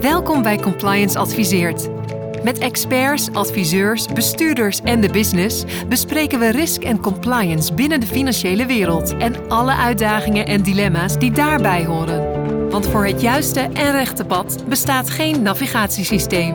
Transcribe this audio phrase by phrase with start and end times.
[0.00, 1.88] Welkom bij Compliance Adviseert.
[2.42, 8.66] Met experts, adviseurs, bestuurders en de business bespreken we risk en compliance binnen de financiële
[8.66, 12.70] wereld en alle uitdagingen en dilemma's die daarbij horen.
[12.70, 16.54] Want voor het juiste en rechte pad bestaat geen navigatiesysteem.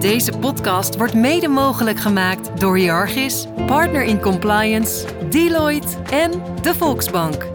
[0.00, 6.30] Deze podcast wordt mede mogelijk gemaakt door Jargis, Partner in Compliance, Deloitte en
[6.62, 7.46] de Volksbank.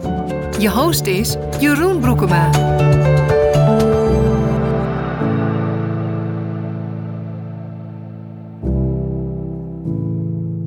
[0.58, 2.50] Je host is Jeroen Broekema.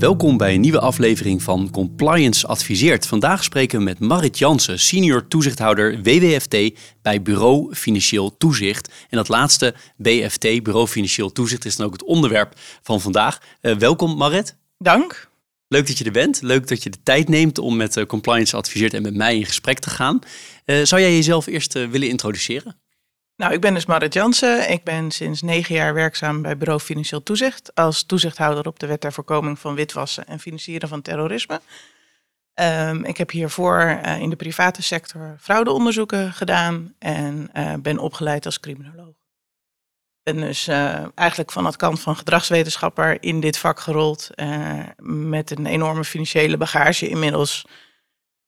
[0.03, 3.07] Welkom bij een nieuwe aflevering van Compliance Adviseert.
[3.07, 6.57] Vandaag spreken we met Marit Jansen, senior toezichthouder WWFT
[7.01, 8.87] bij Bureau Financieel Toezicht.
[9.09, 13.41] En dat laatste, BFT, Bureau Financieel Toezicht, is dan ook het onderwerp van vandaag.
[13.61, 14.55] Uh, welkom Marit.
[14.77, 15.29] Dank.
[15.67, 16.41] Leuk dat je er bent.
[16.41, 19.45] Leuk dat je de tijd neemt om met uh, Compliance Adviseert en met mij in
[19.45, 20.19] gesprek te gaan.
[20.65, 22.82] Uh, zou jij jezelf eerst willen introduceren?
[23.43, 24.71] Nou, ik ben dus Marit Jansen.
[24.71, 29.01] Ik ben sinds negen jaar werkzaam bij Bureau Financieel Toezicht als toezichthouder op de wet
[29.01, 31.61] ter voorkoming van witwassen en financieren van terrorisme.
[32.55, 38.45] Um, ik heb hiervoor uh, in de private sector fraudeonderzoeken gedaan en uh, ben opgeleid
[38.45, 39.15] als criminoloog.
[40.23, 44.29] En dus uh, eigenlijk van het kant van gedragswetenschapper in dit vak gerold
[45.05, 47.65] met een enorme financiële bagage inmiddels.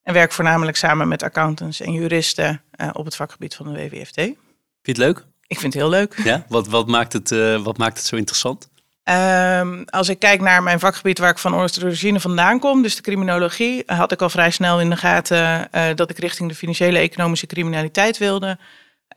[0.02, 4.44] En werk voornamelijk samen met accountants en juristen op het vakgebied van de WWFT.
[4.86, 5.26] Vind je het leuk?
[5.48, 6.22] Ik vind het heel leuk.
[6.24, 6.46] Ja?
[6.50, 8.70] Wat, wat, maakt, het, uh, wat maakt het zo interessant?
[9.04, 13.02] Um, als ik kijk naar mijn vakgebied waar ik van origine vandaan kom, dus de
[13.02, 17.00] criminologie, had ik al vrij snel in de gaten uh, dat ik richting de financiële
[17.00, 18.58] economische criminaliteit wilde.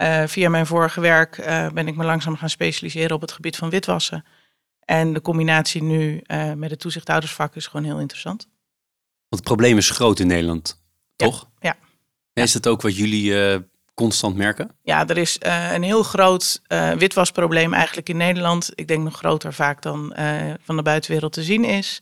[0.02, 1.36] Uh, via mijn vorige werk
[1.74, 4.24] ben ik me langzaam gaan specialiseren op het gebied van witwassen.
[4.84, 6.22] En de combinatie nu
[6.54, 8.48] met het toezichthoudersvak is gewoon heel interessant.
[9.28, 10.82] Want het probleem is groot in Nederland,
[11.16, 11.48] toch?
[11.60, 11.76] Ja.
[12.32, 12.42] ja.
[12.42, 13.32] Is dat ook wat jullie
[13.98, 14.70] constant merken?
[14.82, 18.70] Ja, er is uh, een heel groot uh, witwasprobleem eigenlijk in Nederland.
[18.74, 21.98] Ik denk nog groter vaak dan uh, van de buitenwereld te zien is.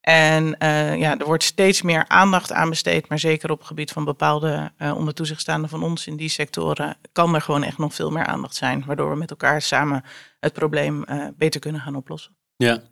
[0.00, 0.56] En
[0.98, 4.72] ja, er wordt steeds meer aandacht aan besteed, maar zeker op het gebied van bepaalde
[4.78, 8.26] onder toezicht staande van ons in die sectoren kan er gewoon echt nog veel meer
[8.26, 10.04] aandacht zijn, waardoor we met elkaar samen
[10.40, 11.04] het probleem
[11.36, 12.36] beter kunnen gaan oplossen.
[12.56, 12.82] Ja,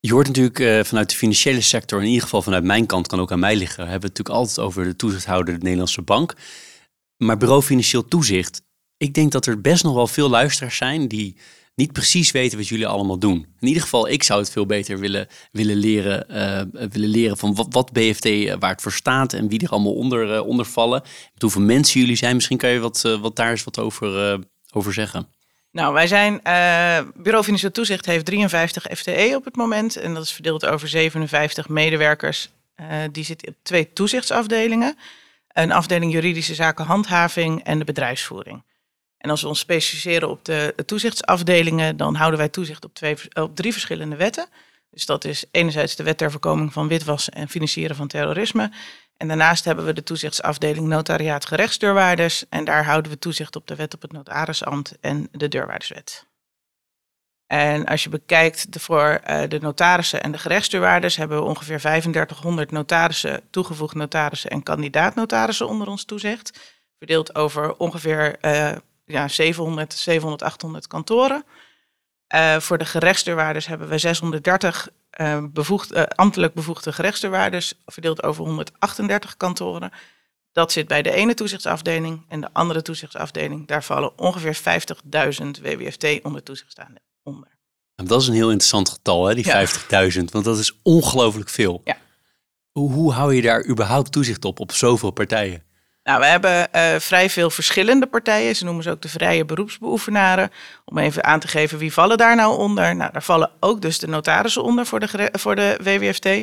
[0.00, 3.32] je hoort natuurlijk vanuit de financiële sector, in ieder geval vanuit mijn kant, kan ook
[3.32, 6.34] aan mij liggen, hebben we het natuurlijk altijd over de toezichthouder, de Nederlandse bank.
[7.20, 8.62] Maar bureau financieel toezicht,
[8.96, 11.36] ik denk dat er best nog wel veel luisteraars zijn die
[11.74, 13.46] niet precies weten wat jullie allemaal doen.
[13.58, 17.54] In ieder geval, ik zou het veel beter willen, willen, leren, uh, willen leren van
[17.54, 20.66] wat, wat BFT uh, waar het voor staat en wie er allemaal onder, uh, onder
[20.66, 21.02] vallen.
[21.38, 22.34] Hoeveel mensen jullie zijn.
[22.34, 24.38] Misschien kan je wat, wat daar eens wat over,
[24.72, 25.28] over zeggen.
[25.72, 26.40] Nou, wij zijn,
[27.14, 29.96] Bureau Financieel Toezicht heeft 53 FTE op het moment.
[29.96, 32.50] En dat is verdeeld over 57 medewerkers.
[33.12, 34.96] die zitten op twee toezichtsafdelingen
[35.52, 38.64] een afdeling juridische zaken handhaving en de bedrijfsvoering.
[39.18, 43.56] En als we ons specialiseren op de toezichtsafdelingen, dan houden wij toezicht op, twee, op
[43.56, 44.46] drie verschillende wetten.
[44.90, 48.72] Dus dat is enerzijds de wet ter voorkoming van witwassen en financieren van terrorisme.
[49.16, 52.48] En daarnaast hebben we de toezichtsafdeling notariaat gerechtsdeurwaarders.
[52.48, 56.29] En daar houden we toezicht op de wet op het notarisambt en de deurwaarderswet.
[57.50, 62.70] En als je bekijkt voor uh, de notarissen en de gerechtsdeurwaarders, hebben we ongeveer 3500
[62.70, 66.78] notarissen, toegevoegd notarissen en kandidaat-notarissen onder ons toezicht.
[66.98, 68.72] Verdeeld over ongeveer uh,
[69.04, 71.44] ja, 700, 700, 800 kantoren.
[72.34, 74.88] Uh, voor de gerechtsdeurwaarders hebben we 630
[75.42, 79.90] bevoegd, ambtelijk bevoegde gerechtsdeurwaarders, verdeeld over 138 kantoren.
[80.52, 83.66] Dat zit bij de ene toezichtsafdeling en de andere toezichtsafdeling.
[83.66, 87.48] Daar vallen ongeveer 50.000 WWFT onder toezicht staande onder.
[87.94, 89.44] Dat is een heel interessant getal, hè, die
[90.12, 91.80] 50.000, want dat is ongelooflijk veel.
[91.84, 91.96] Ja.
[92.70, 95.62] Hoe, hoe hou je daar überhaupt toezicht op, op zoveel partijen?
[96.02, 98.56] Nou, we hebben uh, vrij veel verschillende partijen.
[98.56, 100.50] Ze noemen ze ook de vrije beroepsbeoefenaren.
[100.84, 102.96] Om even aan te geven wie vallen daar nou onder.
[102.96, 106.24] Nou, daar vallen ook dus de notarissen onder voor de, voor de WWFT.
[106.26, 106.42] Uh,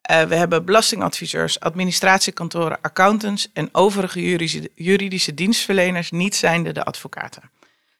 [0.00, 7.50] eh, we hebben belastingadviseurs, administratiekantoren, accountants en overige juridische, juridische dienstverleners, niet zijnde de advocaten.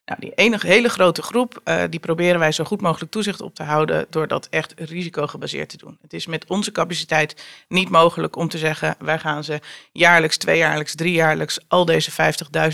[0.05, 3.55] Nou, die enige hele grote groep, uh, die proberen wij zo goed mogelijk toezicht op
[3.55, 5.99] te houden door dat echt risicogebaseerd te doen.
[6.03, 9.61] Het is met onze capaciteit niet mogelijk om te zeggen, wij gaan ze
[9.93, 12.11] jaarlijks, tweejaarlijks, driejaarlijks, al deze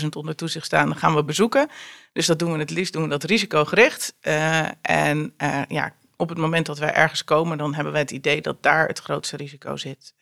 [0.01, 1.69] 50.000 onder toezicht staan, gaan we bezoeken.
[2.13, 4.13] Dus dat doen we het liefst, doen we dat risicogericht.
[4.21, 8.11] Uh, en uh, ja, op het moment dat wij ergens komen, dan hebben wij het
[8.11, 10.13] idee dat daar het grootste risico zit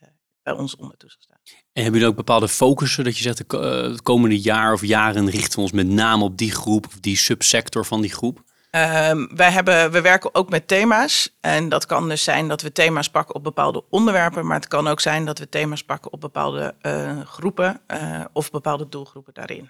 [0.43, 1.38] bij ons onder toezicht staan.
[1.79, 4.85] En hebben jullie ook bepaalde focussen dat je zegt, de eh, het komende jaar of
[4.85, 8.43] jaren richten we ons met name op die groep of die subsector van die groep?
[8.71, 11.37] Um, wij hebben, we werken ook met thema's.
[11.41, 14.45] En dat kan dus zijn dat we thema's pakken op bepaalde onderwerpen.
[14.45, 18.51] Maar het kan ook zijn dat we thema's pakken op bepaalde uh, groepen uh, of
[18.51, 19.69] bepaalde doelgroepen daarin.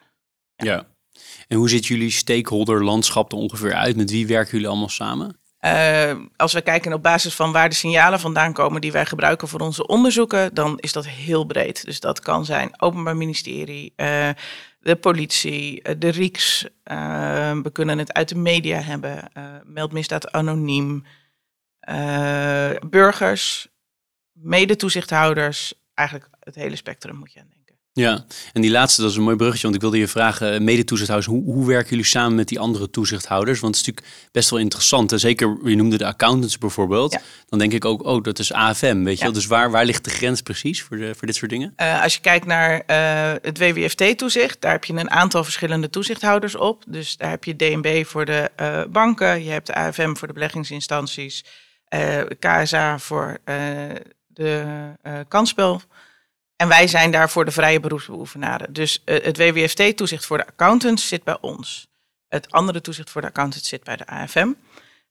[0.56, 0.66] Ja.
[0.66, 0.88] ja.
[1.48, 3.96] En hoe ziet jullie stakeholder-landschap er ongeveer uit?
[3.96, 5.39] Met wie werken jullie allemaal samen?
[5.66, 9.48] Uh, als we kijken op basis van waar de signalen vandaan komen die wij gebruiken
[9.48, 11.86] voor onze onderzoeken, dan is dat heel breed.
[11.86, 14.30] Dus dat kan zijn Openbaar Ministerie, uh,
[14.80, 16.66] de politie, uh, de RIEX.
[17.64, 19.32] we kunnen het uit de media hebben,
[19.66, 21.06] meldmisdaad anoniem,
[22.90, 23.68] burgers,
[24.32, 25.74] medetoezichthouders.
[25.94, 27.59] Eigenlijk het hele spectrum moet je aan.
[27.94, 30.60] Ja, en die laatste, dat is een mooi bruggetje, want ik wilde je vragen, eh,
[30.60, 33.60] mede-toezichthouders, hoe, hoe werken jullie samen met die andere toezichthouders?
[33.60, 35.12] Want het is natuurlijk best wel interessant.
[35.12, 37.18] En zeker, je noemde de accountants bijvoorbeeld.
[37.48, 39.34] Dan denk ik ook, oh, dat is AFM, weet je wel?
[39.34, 41.74] Dus waar, waar ligt de grens precies voor, de, voor dit soort dingen?
[41.78, 46.56] Uh, als je kijkt naar uh, het WWFT-toezicht, daar heb je een aantal verschillende toezichthouders
[46.56, 46.84] op.
[46.88, 50.34] Dus daar heb je DNB voor de uh, banken, je hebt de AFM voor de
[50.34, 51.46] beleggingsinstanties,
[52.40, 53.38] KSA voor
[54.28, 54.64] de
[55.28, 55.82] kansspel
[56.60, 58.74] en wij zijn daar voor de vrije beroepsbeoefenaren.
[58.74, 61.88] Dus uh, het WWFT-toezicht voor de accountants zit bij ons.
[62.28, 64.52] Het andere toezicht voor de accountants zit bij de AFM.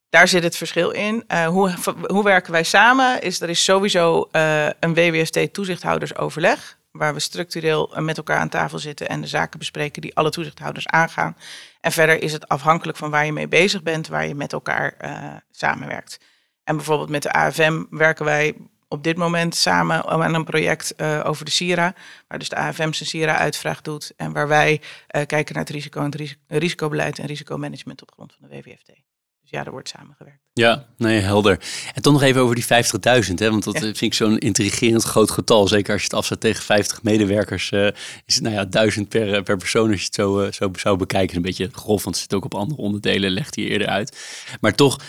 [0.09, 1.25] Daar zit het verschil in.
[1.29, 1.75] Uh, hoe,
[2.07, 3.23] hoe werken wij samen?
[3.23, 6.79] Is, er is sowieso uh, een WWFT-toezichthoudersoverleg.
[6.91, 10.87] Waar we structureel met elkaar aan tafel zitten en de zaken bespreken die alle toezichthouders
[10.87, 11.37] aangaan.
[11.81, 14.95] En verder is het afhankelijk van waar je mee bezig bent, waar je met elkaar
[15.51, 16.21] samenwerkt.
[16.65, 18.55] En bijvoorbeeld met de AFM werken wij
[18.89, 21.95] op dit moment samen aan een project uh, over de SIRA,
[22.29, 26.01] waar dus de AFM zijn SIRA-uitvraag doet en waar wij uh, kijken naar het risico
[26.01, 28.87] en het risicobeleid en risicomanagement op grond van de WWFT.
[29.41, 30.41] Dus ja, er wordt samengewerkt.
[30.53, 31.61] Ja, nee, helder.
[31.95, 35.69] En toch nog even over die 50.000, want dat vind ik zo'n intrigerend groot getal.
[35.69, 37.87] Zeker als je het afzet tegen 50 medewerkers, uh,
[38.25, 41.37] is het nou ja, 1000 per, per persoon als je het zo, zo zou bekijken.
[41.37, 44.19] Een beetje grof, want het zit ook op andere onderdelen, legt hij eerder uit.
[44.61, 45.01] Maar toch,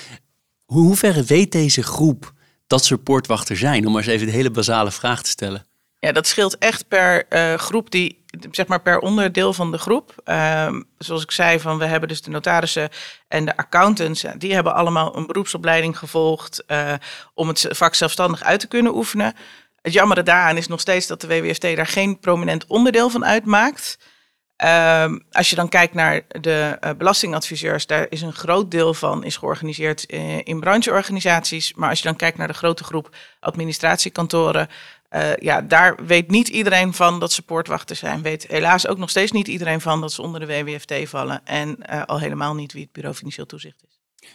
[0.66, 2.34] hoe, hoe ver weet deze groep
[2.70, 3.86] dat soort poortwachter zijn?
[3.86, 5.68] Om maar eens even de hele basale vraag te stellen.
[6.00, 10.16] Ja, dat scheelt echt per uh, groep die, zeg maar per onderdeel van de groep.
[10.26, 12.90] Uh, zoals ik zei, van we hebben dus de notarissen
[13.28, 14.26] en de accountants.
[14.38, 16.94] Die hebben allemaal een beroepsopleiding gevolgd uh,
[17.34, 19.34] om het vak zelfstandig uit te kunnen oefenen.
[19.82, 23.98] Het jammere daaraan is nog steeds dat de WWFT daar geen prominent onderdeel van uitmaakt.
[24.66, 29.24] Um, als je dan kijkt naar de uh, belastingadviseurs, daar is een groot deel van
[29.24, 31.74] is georganiseerd uh, in brancheorganisaties.
[31.74, 34.68] Maar als je dan kijkt naar de grote groep administratiekantoren,
[35.12, 38.22] uh, ja, daar weet niet iedereen van dat ze poortwachters zijn.
[38.22, 41.42] Weet helaas ook nog steeds niet iedereen van dat ze onder de WWFT vallen.
[41.46, 43.89] En al helemaal niet wie het Bureau Financieel Toezicht is.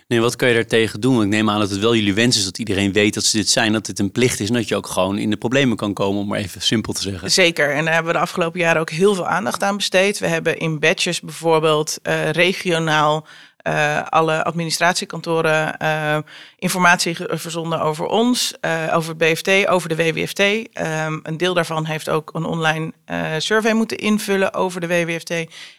[0.09, 1.23] Nee, wat kan je daar tegen doen?
[1.23, 3.49] Ik neem aan dat het wel jullie wens is dat iedereen weet dat ze dit
[3.49, 5.93] zijn, dat dit een plicht is en dat je ook gewoon in de problemen kan
[5.93, 7.31] komen, om maar even simpel te zeggen.
[7.31, 10.19] Zeker, en daar hebben we de afgelopen jaren ook heel veel aandacht aan besteed.
[10.19, 13.27] We hebben in badges bijvoorbeeld uh, regionaal
[13.69, 16.19] uh, alle administratiekantoren uh,
[16.59, 18.55] informatie verzonden over ons,
[18.93, 20.41] over BFT, over de WWFT.
[20.41, 22.93] Um, een deel daarvan heeft ook een online
[23.39, 25.31] survey moeten invullen over de WWFT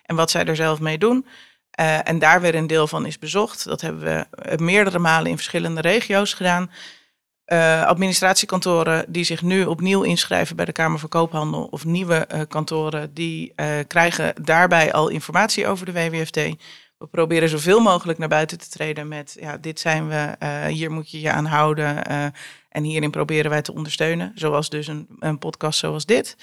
[0.05, 1.25] en wat zij er zelf mee doen.
[1.79, 3.63] Uh, en daar weer een deel van is bezocht.
[3.63, 6.71] Dat hebben we meerdere malen in verschillende regio's gedaan.
[7.45, 13.13] Uh, administratiekantoren die zich nu opnieuw inschrijven bij de Kamer van Koophandel of nieuwe kantoren,
[13.13, 13.53] die
[13.87, 16.35] krijgen daarbij al informatie over de WWFT.
[16.97, 20.35] We proberen zoveel mogelijk naar buiten te treden met, ja, dit zijn we,
[20.69, 22.03] hier moet je je aan houden.
[22.69, 26.37] en hierin proberen wij te ondersteunen, zoals dus een, een podcast zoals dit.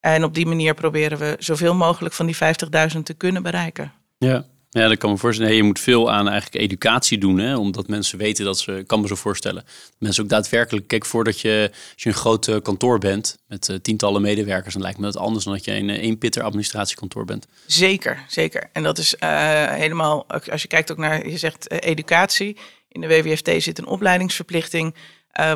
[0.00, 2.36] En op die manier proberen we zoveel mogelijk van die
[2.94, 3.92] 50.000 te kunnen bereiken.
[4.18, 4.46] Ja,
[4.82, 5.54] ja, dat kan me voorstellen.
[5.54, 9.06] je moet veel aan eigenlijk educatie doen, hè, omdat mensen weten dat ze, kan me
[9.06, 9.64] zo voorstellen,
[9.98, 13.76] mensen ook daadwerkelijk, kijk, voordat je, als je een groot eh, kantoor bent met uh,
[13.76, 17.24] tientallen medewerkers, dan lijkt me dat anders dan dat je een één eh, pitter administratiekantoor
[17.24, 17.46] bent.
[17.66, 18.68] Zeker, zeker.
[18.72, 19.14] En dat is
[19.68, 22.56] helemaal, als je kijkt ook naar, je zegt educatie,
[22.88, 24.94] in de WWFT zit een opleidingsverplichting.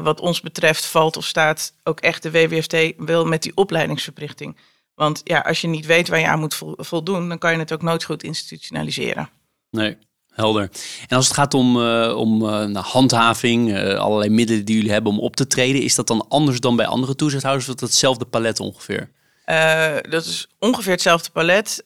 [0.03, 4.57] wat ons betreft valt of staat ook echt de WWFT wel met die opleidingsverplichting.
[4.99, 7.73] Want ja, als je niet weet waar je aan moet voldoen, dan kan je het
[7.73, 9.29] ook nooit goed institutionaliseren.
[9.71, 9.97] Nee,
[10.31, 10.71] helder.
[11.07, 15.13] En als het gaat om, uh, om uh, handhaving, uh, allerlei middelen die jullie hebben
[15.13, 17.69] om op te treden, is dat dan anders dan bij andere toezichthouders?
[17.69, 19.11] Of dat hetzelfde palet ongeveer?
[20.09, 21.85] dat is ongeveer hetzelfde palet.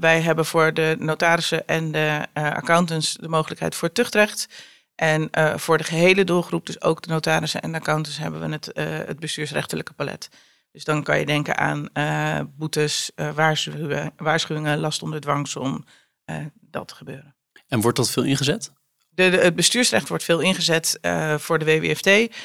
[0.00, 4.48] wij hebben voor de notarissen en de accountants de mogelijkheid voor tuchtrecht.
[4.94, 8.70] En voor de gehele doelgroep, dus ook de notarissen en de accountants, hebben we het,
[9.06, 10.28] het bestuursrechtelijke palet.
[10.72, 15.84] Dus dan kan je denken aan uh, boetes, uh, waarschuwingen, waarschuwingen, last onder dwangsom,
[16.26, 17.36] uh, dat te gebeuren.
[17.68, 18.72] En wordt dat veel ingezet?
[19.08, 20.98] De, de, het bestuursrecht wordt veel ingezet
[21.36, 22.36] voor de WWFT,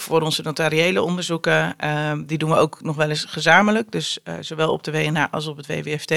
[0.00, 1.76] voor onze notariële onderzoeken.
[2.26, 5.56] die doen we ook nog wel eens gezamenlijk, dus zowel op de WNA als op
[5.56, 6.10] het WWFT.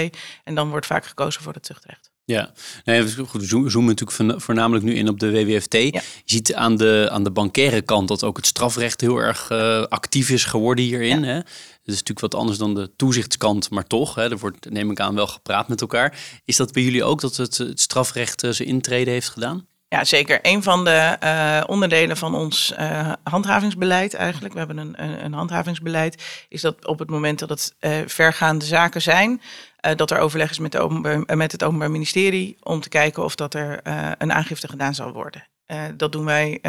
[0.44, 2.12] En dan wordt vaak gekozen voor het tuchtrecht.
[2.28, 2.52] Ja,
[2.86, 5.74] nee, goed, we zoomen natuurlijk voornamelijk nu in op de WWFT.
[5.74, 9.84] Je ziet aan de, aan de bankaire kant dat ook het strafrecht heel erg uh,
[9.84, 11.24] actief is geworden hierin.
[11.24, 11.36] Hè?
[11.36, 11.46] Dat
[11.84, 15.16] is natuurlijk wat anders dan de toezichtskant, maar toch, hè, er wordt, neem ik aan,
[15.16, 16.20] wel gepraat met elkaar.
[16.46, 19.68] Is dat bij jullie ook dat het, het strafrecht uh, zijn intrede heeft gedaan?
[19.90, 20.40] Ja, zeker.
[20.42, 25.34] Een van de uh, onderdelen van ons uh, handhavingsbeleid eigenlijk, we hebben een, een, een,
[25.34, 29.42] handhavingsbeleid, is dat op het moment dat het uh, vergaande zaken zijn,
[29.96, 30.78] dat er overleg is met,
[31.36, 33.80] met het Openbaar Ministerie om te kijken of dat er
[34.18, 35.48] een aangifte gedaan zal worden.
[35.98, 36.62] dat doen wij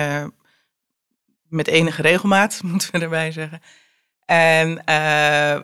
[1.49, 3.63] met enige regelmaat, moeten we erbij zeggen.
[4.31, 4.75] En uh,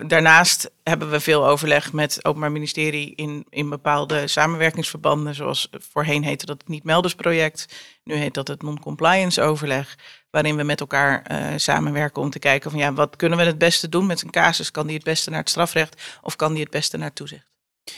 [0.09, 5.35] daarnaast hebben we veel overleg met het Openbaar Ministerie in, in bepaalde samenwerkingsverbanden.
[5.35, 7.67] Zoals voorheen heette dat het niet-meldersproject.
[8.05, 9.99] Nu heet dat het non-compliance overleg.
[10.31, 13.59] Waarin we met elkaar uh, samenwerken om te kijken van ja, wat kunnen we het
[13.59, 14.71] beste doen met een casus?
[14.71, 17.47] Kan die het beste naar het strafrecht of kan die het beste naar het toezicht?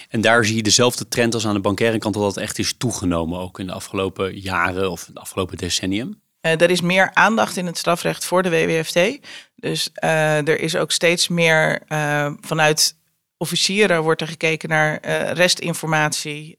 [0.08, 2.76] En daar zie je dezelfde trend als aan de bankaire kant, dat dat echt is
[2.76, 6.24] toegenomen, ook in de afgelopen jaren of het afgelopen decennium.
[6.46, 9.26] Uh, er is meer aandacht in het strafrecht voor de WWFT.
[9.56, 12.96] Dus uh, er is ook steeds meer uh, vanuit
[13.38, 16.56] officieren wordt er gekeken naar restinformatie.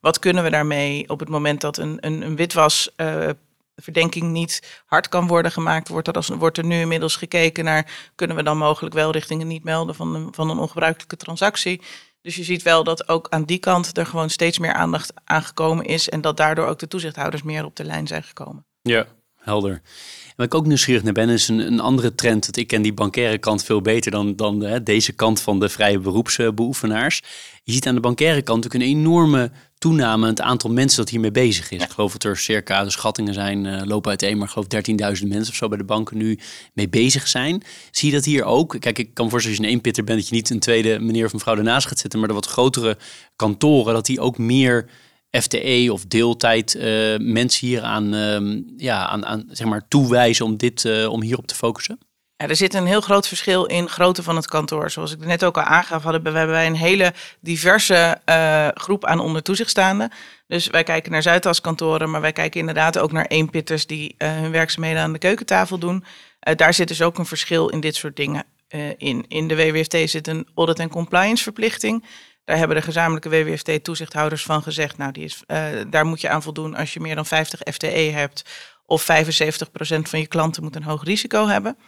[0.00, 2.90] wat kunnen we daarmee op het moment dat een, een, een witwas
[3.76, 8.10] verdenking niet hard kan worden gemaakt, wordt er, als, wordt er nu inmiddels gekeken naar
[8.14, 11.82] kunnen we dan mogelijk wel richting niet melden van een, van een ongebruikelijke transactie.
[12.22, 15.84] Dus je ziet wel dat ook aan die kant er gewoon steeds meer aandacht aangekomen
[15.84, 18.67] is en dat daardoor ook de toezichthouders meer op de lijn zijn gekomen.
[18.88, 19.72] Ja, helder.
[19.72, 22.46] En wat ik ook nieuwsgierig naar ben, is een, een andere trend.
[22.46, 25.68] Dat ik ken die bankaire kant veel beter dan, dan hè, deze kant van de
[25.68, 27.22] vrije beroepsbeoefenaars.
[27.64, 31.08] Je ziet aan de bankaire kant ook een enorme toename in het aantal mensen dat
[31.08, 31.82] hiermee bezig is.
[31.82, 35.28] Ik geloof dat er circa, de schattingen zijn, uh, lopen uiteen, maar ik geloof 13.000
[35.28, 36.38] mensen of zo bij de banken nu
[36.72, 37.62] mee bezig zijn.
[37.90, 38.76] Zie je dat hier ook?
[38.80, 41.24] Kijk, ik kan voorstellen als je een eenpitter bent, dat je niet een tweede meneer
[41.24, 42.98] of mevrouw ernaast gaat zitten, maar de wat grotere
[43.36, 44.88] kantoren, dat die ook meer
[45.30, 46.82] FTE of deeltijd uh,
[47.18, 51.46] mensen hier aan, uh, ja, aan, aan zeg maar toewijzen om, dit, uh, om hierop
[51.46, 51.98] te focussen?
[52.36, 54.90] Ja, er zit een heel groot verschil in grootte van het kantoor.
[54.90, 59.20] Zoals ik net ook al aangaf, hadden wij, wij een hele diverse uh, groep aan
[59.20, 59.80] onder toezicht.
[60.46, 65.02] Dus wij kijken naar Zuidas-kantoren, maar wij kijken inderdaad ook naar eenpitters die hun werkzaamheden
[65.02, 66.04] aan de keukentafel doen.
[66.56, 68.44] daar zit dus ook een verschil in dit soort dingen
[68.96, 69.24] in.
[69.28, 72.04] In de WWFT zit een audit- en compliance verplichting.
[72.48, 76.42] Daar hebben de gezamenlijke WWFT-toezichthouders van gezegd, nou, die is, uh, daar moet je aan
[76.42, 78.42] voldoen als je meer dan 50 FTE hebt
[78.86, 81.78] of 75% van je klanten moet een hoog risico hebben.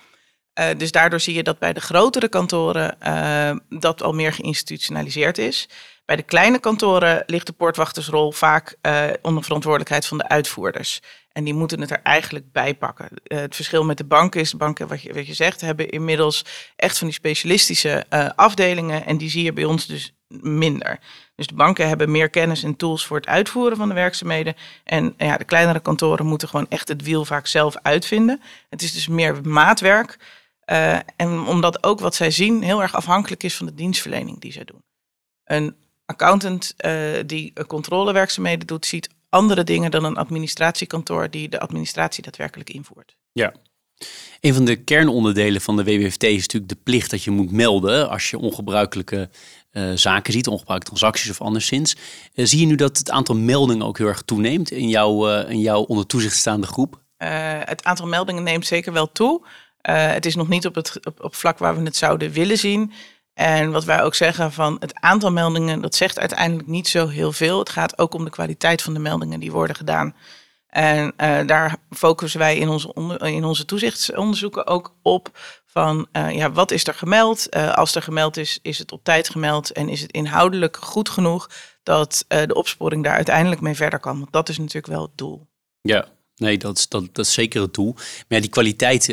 [0.61, 5.39] Uh, dus daardoor zie je dat bij de grotere kantoren uh, dat al meer geïnstitutionaliseerd
[5.39, 5.69] is.
[6.05, 8.77] Bij de kleine kantoren ligt de poortwachtersrol vaak
[9.23, 11.01] onder verantwoordelijkheid van de uitvoerders.
[11.33, 13.09] En die moeten het er eigenlijk bij pakken.
[13.23, 16.45] het verschil met de banken is, de banken, wat je, wat je zegt, hebben inmiddels
[16.77, 18.05] echt van die specialistische
[18.37, 19.07] afdelingen.
[19.07, 20.99] En die zie je bij ons dus minder.
[21.35, 24.55] Dus de banken hebben meer kennis en tools voor het uitvoeren van de werkzaamheden.
[24.85, 28.41] En ja, de kleinere kantoren moeten gewoon echt het wiel vaak zelf uitvinden.
[28.69, 30.19] Het is dus meer maatwerk.
[30.71, 34.53] Uh, en omdat ook wat zij zien heel erg afhankelijk is van de dienstverlening die
[34.53, 34.83] zij doen.
[35.45, 42.23] Een accountant uh, die controlewerkzaamheden doet, ziet andere dingen dan een administratiekantoor die de administratie
[42.23, 43.17] daadwerkelijk invoert.
[43.33, 43.53] Ja,
[44.41, 48.09] een van de kernonderdelen van de WWFT is natuurlijk de plicht dat je moet melden
[48.09, 49.29] als je ongebruikelijke
[49.73, 51.97] uh, zaken ziet, ongebruikte transacties of anderszins.
[52.35, 55.51] Uh, zie je nu dat het aantal meldingen ook heel erg toeneemt in jouw, uh,
[55.51, 56.99] in jouw onder toezicht staande groep?
[57.65, 59.47] het aantal meldingen neemt zeker wel toe.
[59.83, 62.93] het is nog niet op het op, vlak waar we het zouden willen zien.
[63.35, 67.33] En wat wij ook zeggen van het aantal meldingen, dat zegt uiteindelijk niet zo heel
[67.33, 67.59] veel.
[67.59, 70.15] Het gaat ook om de kwaliteit van de meldingen die worden gedaan.
[70.67, 71.15] En
[71.47, 75.31] daar focussen wij in onze, in onze toezichtsonderzoeken ook op
[75.73, 77.47] van uh, ja, wat is er gemeld?
[77.51, 81.09] Uh, als er gemeld is, is het op tijd gemeld en is het inhoudelijk goed
[81.09, 81.51] genoeg
[81.83, 84.19] dat de opsporing daar uiteindelijk mee verder kan?
[84.19, 85.47] Want dat is natuurlijk wel het doel.
[85.81, 87.95] Ja, Nee, dat is, dat, dat is zeker het doel.
[88.29, 89.05] Maar die kwaliteit,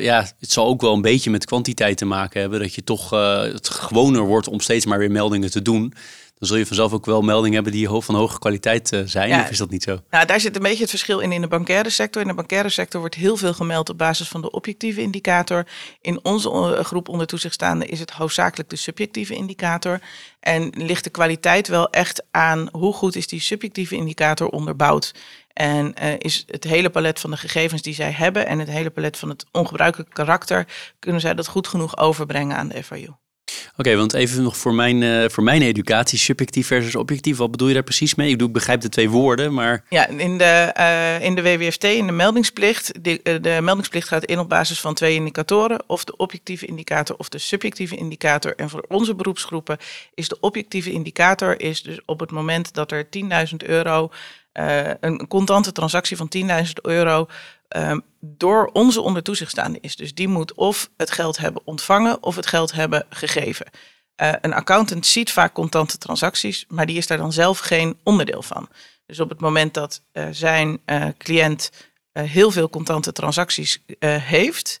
[0.00, 2.60] ja, het zal ook wel een beetje met kwantiteit te maken hebben.
[2.60, 5.94] Dat je toch het gewoner wordt om steeds maar weer meldingen te doen
[6.42, 9.28] dan zul je vanzelf ook wel meldingen hebben die van hoge kwaliteit uh, zijn.
[9.28, 9.98] Ja, of is dat niet zo?
[10.10, 12.22] Nou, daar zit een beetje het verschil in in de bankaire sector.
[12.22, 15.66] In de bankaire sector wordt heel veel gemeld op basis van de objectieve indicator.
[16.00, 20.00] In onze groep onder toezicht staande is het hoofdzakelijk de subjectieve indicator.
[20.40, 25.14] En ligt de kwaliteit wel echt aan hoe goed is die subjectieve indicator onderbouwd.
[25.52, 28.90] En uh, is het hele palet van de gegevens die zij hebben en het hele
[28.90, 30.66] palet van het ongebruikelijke karakter,
[30.98, 33.08] kunnen zij dat goed genoeg overbrengen aan de FIU.
[33.76, 37.36] Oké, want even nog voor mijn, uh, voor mijn educatie, subjectief versus objectief.
[37.36, 38.30] Wat bedoel je daar precies mee?
[38.30, 39.84] Ik, ik begrijp de twee woorden, maar...
[39.88, 44.38] Ja, in de, uh, in de WWFT, in de meldingsplicht, de, de meldingsplicht gaat in
[44.38, 45.82] op basis van twee indicatoren.
[45.86, 48.54] Of de objectieve indicator of de subjectieve indicator.
[48.56, 49.78] En voor onze beroepsgroepen
[50.14, 53.06] is de objectieve indicator is dus op het moment dat er
[53.50, 54.10] 10.000 euro...
[55.00, 56.44] Een contante transactie van 10.000
[56.82, 57.26] euro
[57.72, 59.96] Ehm, door onze onder toezicht is.
[59.96, 63.66] Dus die moet of het geld hebben ontvangen of het geld hebben gegeven.
[64.16, 68.42] Uh, een accountant ziet vaak contante transacties, maar die is daar dan zelf geen onderdeel
[68.42, 68.68] van.
[69.06, 71.70] Dus op het moment dat uh, zijn uh, cliënt
[72.12, 74.80] heel veel contante transacties heeft,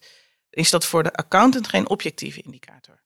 [0.50, 3.02] is dat voor de accountant geen objectieve indicator.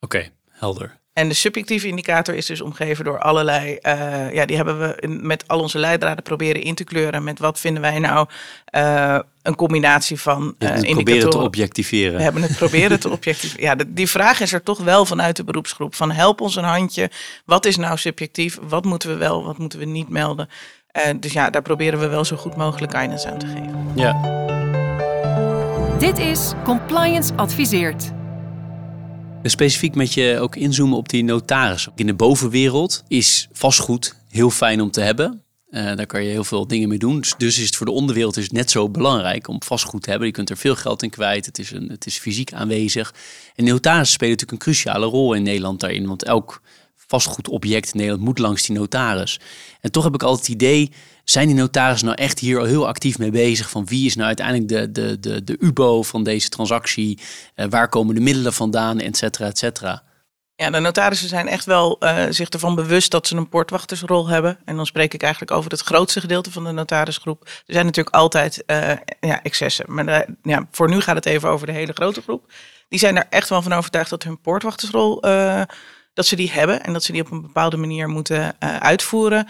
[0.00, 1.00] Oké, helder.
[1.16, 5.48] En de subjectieve indicator is dus omgeven door allerlei, uh, ja, die hebben we met
[5.48, 8.28] al onze leidraden proberen in te kleuren met wat vinden wij nou
[8.76, 12.16] uh, een combinatie van uh, proberen te objectiveren.
[12.16, 13.62] We hebben het proberen te objectiveren.
[13.62, 16.64] Ja, de, die vraag is er toch wel vanuit de beroepsgroep van help ons een
[16.64, 17.10] handje.
[17.44, 18.58] Wat is nou subjectief?
[18.62, 20.48] Wat moeten we wel, wat moeten we niet melden?
[21.20, 23.92] dus ja, daar proberen we wel zo goed mogelijk guidance aan te geven.
[23.94, 24.44] Ja.
[25.98, 28.12] Dit is Compliance Adviseert
[29.50, 31.88] specifiek met je ook inzoomen op die notaris.
[31.94, 35.42] In de bovenwereld is vastgoed heel fijn om te hebben.
[35.70, 37.20] Uh, daar kan je heel veel dingen mee doen.
[37.20, 40.10] Dus, dus, is het voor de onderwereld is het net zo belangrijk om vastgoed te
[40.10, 40.28] hebben.
[40.28, 41.46] Je kunt er veel geld in kwijt.
[41.46, 43.14] Het is, een, het is fysiek aanwezig.
[43.54, 46.06] En notarissen spelen natuurlijk een cruciale rol in Nederland daarin.
[46.06, 46.62] Want elk
[47.06, 49.40] vastgoedobject in Nederland moet langs die notaris.
[49.80, 50.92] En toch heb ik altijd het idee
[51.30, 53.70] zijn die notarissen nou echt hier al heel actief mee bezig?
[53.70, 57.18] Van wie is nou uiteindelijk de, de, de, de UBO van deze transactie?
[57.56, 60.02] Uh, waar komen de middelen vandaan, et cetera, et cetera?
[60.54, 64.58] Ja, de notarissen zijn echt wel uh, zich ervan bewust dat ze een poortwachtersrol hebben.
[64.64, 67.42] En dan spreek ik eigenlijk over het grootste gedeelte van de notarisgroep.
[67.44, 68.90] Er zijn natuurlijk altijd uh,
[69.20, 69.84] ja, excessen.
[69.88, 72.52] Maar ja, voor nu gaat het even over de hele grote groep.
[72.88, 75.20] Die zijn er echt wel van overtuigd dat hun poortwachtersrol,
[76.14, 76.82] dat ze die hebben.
[76.82, 79.48] En dat ze die op een bepaalde manier moeten uitvoeren.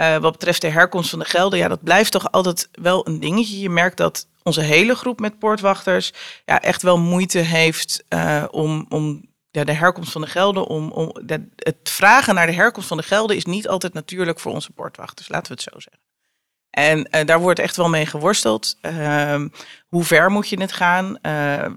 [0.00, 3.20] Uh, wat betreft de herkomst van de gelden, ja, dat blijft toch altijd wel een
[3.20, 3.60] dingetje.
[3.60, 6.12] Je merkt dat onze hele groep met poortwachters
[6.44, 10.66] ja, echt wel moeite heeft uh, om, om ja, de herkomst van de gelden.
[10.66, 11.16] Om, om,
[11.56, 15.28] het vragen naar de herkomst van de gelden is niet altijd natuurlijk voor onze poortwachters,
[15.28, 16.07] laten we het zo zeggen.
[16.70, 18.76] En uh, daar wordt echt wel mee geworsteld.
[18.82, 19.44] Uh,
[19.88, 21.06] hoe ver moet je het gaan?
[21.06, 21.12] Uh,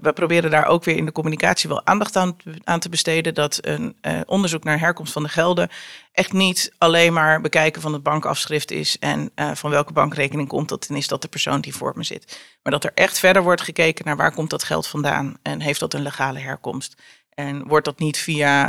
[0.02, 3.34] we proberen daar ook weer in de communicatie wel aandacht aan, aan te besteden.
[3.34, 5.68] Dat een uh, onderzoek naar herkomst van de gelden
[6.12, 10.86] echt niet alleen maar bekijken van het bankafschrift is en van welke bankrekening komt dat
[10.88, 12.40] en is dat de persoon die voor me zit.
[12.62, 15.80] Maar dat er echt verder wordt gekeken naar waar komt dat geld vandaan en heeft
[15.80, 17.02] dat een legale herkomst.
[17.34, 18.66] En wordt dat niet via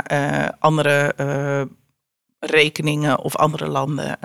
[0.58, 1.14] andere
[2.38, 4.18] rekeningen of andere landen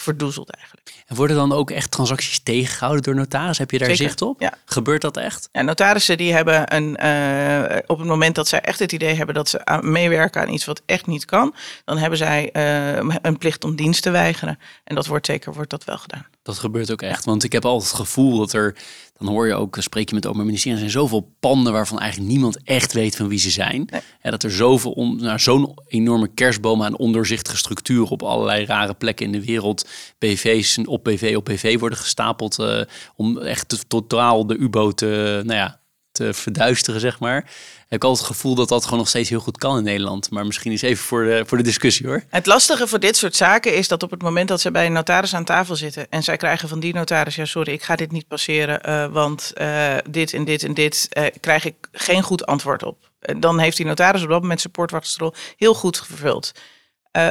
[0.00, 0.92] verdoezeld eigenlijk.
[1.06, 3.58] En worden dan ook echt transacties tegengehouden door notaris?
[3.58, 4.40] Heb je daar zicht op?
[4.40, 4.54] Ja.
[4.64, 5.48] Gebeurt dat echt?
[5.52, 9.34] Ja, notarissen die hebben een, uh, op het moment dat zij echt het idee hebben
[9.34, 13.38] dat ze aan meewerken aan iets wat echt niet kan, dan hebben zij uh, een
[13.38, 14.58] plicht om dienst te weigeren.
[14.84, 16.26] En dat wordt zeker wordt dat wel gedaan.
[16.48, 17.24] Dat gebeurt ook echt.
[17.24, 18.76] Want ik heb altijd het gevoel dat er,
[19.18, 21.98] dan hoor je ook, spreek je met het Openbaar Ministerie, er zijn zoveel panden waarvan
[21.98, 23.88] eigenlijk niemand echt weet van wie ze zijn.
[24.20, 28.94] En dat er zoveel, on, nou, zo'n enorme kerstboom aan ondoorzichtige structuren op allerlei rare
[28.94, 32.80] plekken in de wereld, BV's op BV op BV worden gestapeld uh,
[33.16, 35.80] om echt totaal de U-boot te, nou ja,
[36.18, 37.46] te verduisteren, zeg maar
[37.88, 40.30] heb ik altijd het gevoel dat dat gewoon nog steeds heel goed kan in Nederland.
[40.30, 42.22] Maar misschien is even voor de, voor de discussie hoor.
[42.28, 44.92] Het lastige voor dit soort zaken is dat op het moment dat ze bij een
[44.92, 48.12] notaris aan tafel zitten en zij krijgen van die notaris, ja sorry, ik ga dit
[48.12, 52.46] niet passeren, uh, want uh, dit en dit en dit uh, krijg ik geen goed
[52.46, 53.10] antwoord op.
[53.38, 56.52] dan heeft die notaris op dat moment supportwachtersrol heel goed vervuld.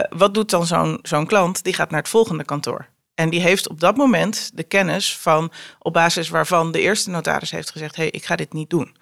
[0.10, 1.64] wat doet dan zo'n zo'n klant?
[1.64, 2.88] Die gaat naar het volgende kantoor.
[3.18, 7.52] En die heeft op dat moment de kennis van op basis waarvan de eerste notaris
[7.52, 8.96] heeft gezegd: hé, hey, ik ga dit niet doen.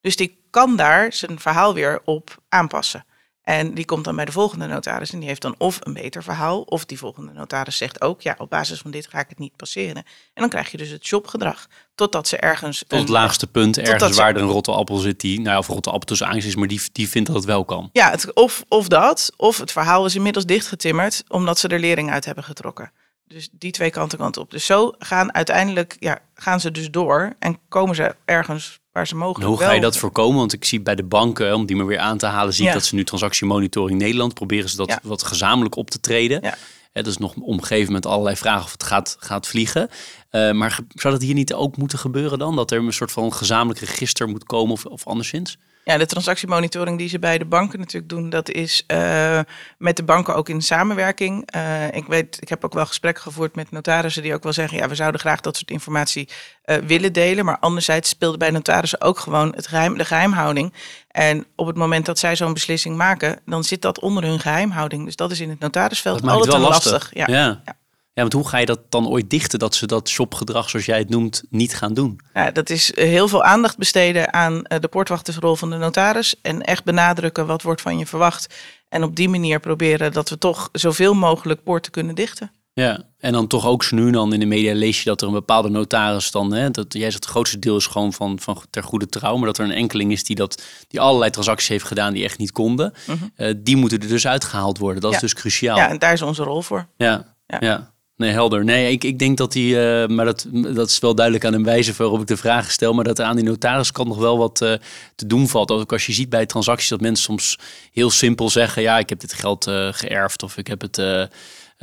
[0.00, 3.04] Dus die kan daar zijn verhaal weer op aanpassen.
[3.42, 6.22] En die komt dan bij de volgende notaris en die heeft dan of een beter
[6.22, 9.38] verhaal, of die volgende notaris zegt ook, ja, op basis van dit ga ik het
[9.38, 9.96] niet passeren.
[9.96, 10.04] En
[10.34, 12.84] dan krijg je dus het shopgedrag, totdat ze ergens...
[12.86, 15.66] Tot het laagste punt, ergens waar er een rotte appel zit die, nou ja, of
[15.66, 17.90] rotte appel tussen aangesien is, maar die, die vindt dat het wel kan.
[17.92, 22.10] Ja, het, of, of dat, of het verhaal is inmiddels dichtgetimmerd, omdat ze er lering
[22.10, 22.92] uit hebben getrokken.
[23.32, 24.50] Dus die twee kanten kant op.
[24.50, 29.16] Dus zo gaan uiteindelijk, ja, gaan ze dus door en komen ze ergens waar ze
[29.16, 29.44] mogen.
[29.44, 30.38] Hoe ga je dat voorkomen?
[30.38, 32.72] Want ik zie bij de banken, om die maar weer aan te halen, zie ik
[32.72, 36.42] dat ze nu transactiemonitoring Nederland proberen ze dat wat gezamenlijk op te treden.
[36.42, 36.54] Ja.
[36.92, 39.88] dat is nog omgeven met allerlei vragen of het gaat, gaat vliegen.
[40.30, 42.56] Uh, maar zou dat hier niet ook moeten gebeuren dan?
[42.56, 45.58] Dat er een soort van gezamenlijk register moet komen of, of anderszins?
[45.84, 49.40] Ja, de transactiemonitoring die ze bij de banken natuurlijk doen, dat is uh,
[49.78, 51.54] met de banken ook in samenwerking.
[51.56, 54.78] Uh, ik weet, ik heb ook wel gesprekken gevoerd met notarissen die ook wel zeggen,
[54.78, 56.28] ja, we zouden graag dat soort informatie
[56.64, 57.44] uh, willen delen.
[57.44, 60.72] Maar anderzijds speelde bij notarissen ook gewoon het geheim, de geheimhouding.
[61.08, 65.04] En op het moment dat zij zo'n beslissing maken, dan zit dat onder hun geheimhouding.
[65.04, 66.92] Dus dat is in het notarisveld altijd lastig.
[66.92, 67.14] lastig.
[67.14, 67.26] Ja.
[67.26, 67.62] ja.
[67.64, 67.78] ja.
[68.12, 70.98] Ja, want hoe ga je dat dan ooit dichten dat ze dat shopgedrag, zoals jij
[70.98, 72.20] het noemt, niet gaan doen?
[72.34, 76.34] Ja, dat is eh, heel veel aandacht besteden aan eh, de poortwachtersrol van de notaris.
[76.42, 78.54] En echt benadrukken wat wordt van je verwacht.
[78.88, 82.52] En op die manier proberen dat we toch zoveel mogelijk poorten kunnen dichten.
[82.72, 85.26] Ja, en dan toch ook zo nu dan in de media lees je dat er
[85.26, 88.62] een bepaalde notaris dan, hè, dat jij zegt het grootste deel is gewoon van, van
[88.70, 91.84] ter goede trouw, maar dat er een enkeling is die dat, die allerlei transacties heeft
[91.84, 93.16] gedaan die echt niet konden, mhm.
[93.34, 95.02] eh, die moeten er dus uitgehaald worden.
[95.02, 95.76] Dat is dus cruciaal.
[95.76, 96.86] Ja, en daar is onze rol voor.
[96.96, 97.56] Ja, ja.
[97.60, 97.92] ja.
[98.20, 98.64] Nee, helder.
[98.64, 101.64] Nee, ik, ik denk dat die, uh, maar dat, dat is wel duidelijk aan een
[101.64, 104.60] wijze waarop ik de vraag stel, maar dat er aan die notariskant nog wel wat
[104.60, 104.72] uh,
[105.14, 105.70] te doen valt.
[105.70, 107.58] Ook als je ziet bij transacties dat mensen soms
[107.92, 111.22] heel simpel zeggen, ja, ik heb dit geld uh, geërfd of ik heb het eh,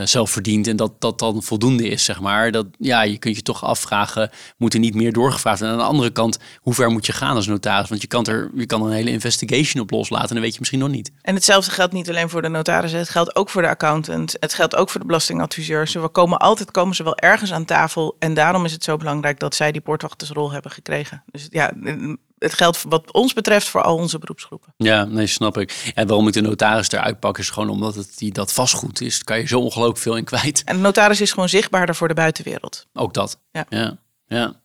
[0.06, 2.52] zelf verdient en dat dat dan voldoende is, zeg maar.
[2.52, 5.84] Dat, ja, je kunt je toch afvragen, moet er niet meer doorgevraagd En aan de
[5.84, 7.90] andere kant, hoe ver moet je gaan als notaris?
[7.90, 10.60] Want je kan er, je kan een hele investigation op loslaten en dat weet je
[10.60, 11.12] misschien nog niet.
[11.22, 14.54] En hetzelfde geldt niet alleen voor de notaris, het geldt ook voor de accountant, het
[14.54, 15.94] geldt ook voor de belastingadviseurs.
[15.94, 19.40] We komen altijd, komen ze wel ergens aan tafel en daarom is het zo belangrijk
[19.40, 21.24] dat zij die poortwachtersrol hebben gekregen.
[21.32, 21.74] Dus ja,
[22.40, 24.74] het geldt wat ons betreft voor al onze beroepsgroepen.
[24.78, 25.92] Ja, nee, snap ik.
[25.96, 29.16] En waarom ik de notaris eruit pak is gewoon omdat het die dat vastgoed is.
[29.16, 30.64] Daar kan je zo ongelooflijk veel in kwijt.
[30.66, 32.88] En de notaris is gewoon zichtbaarder voor de buitenwereld.
[32.94, 33.40] Ook dat.
[33.52, 33.66] Ja.
[33.70, 33.98] ja.
[34.28, 34.62] ja.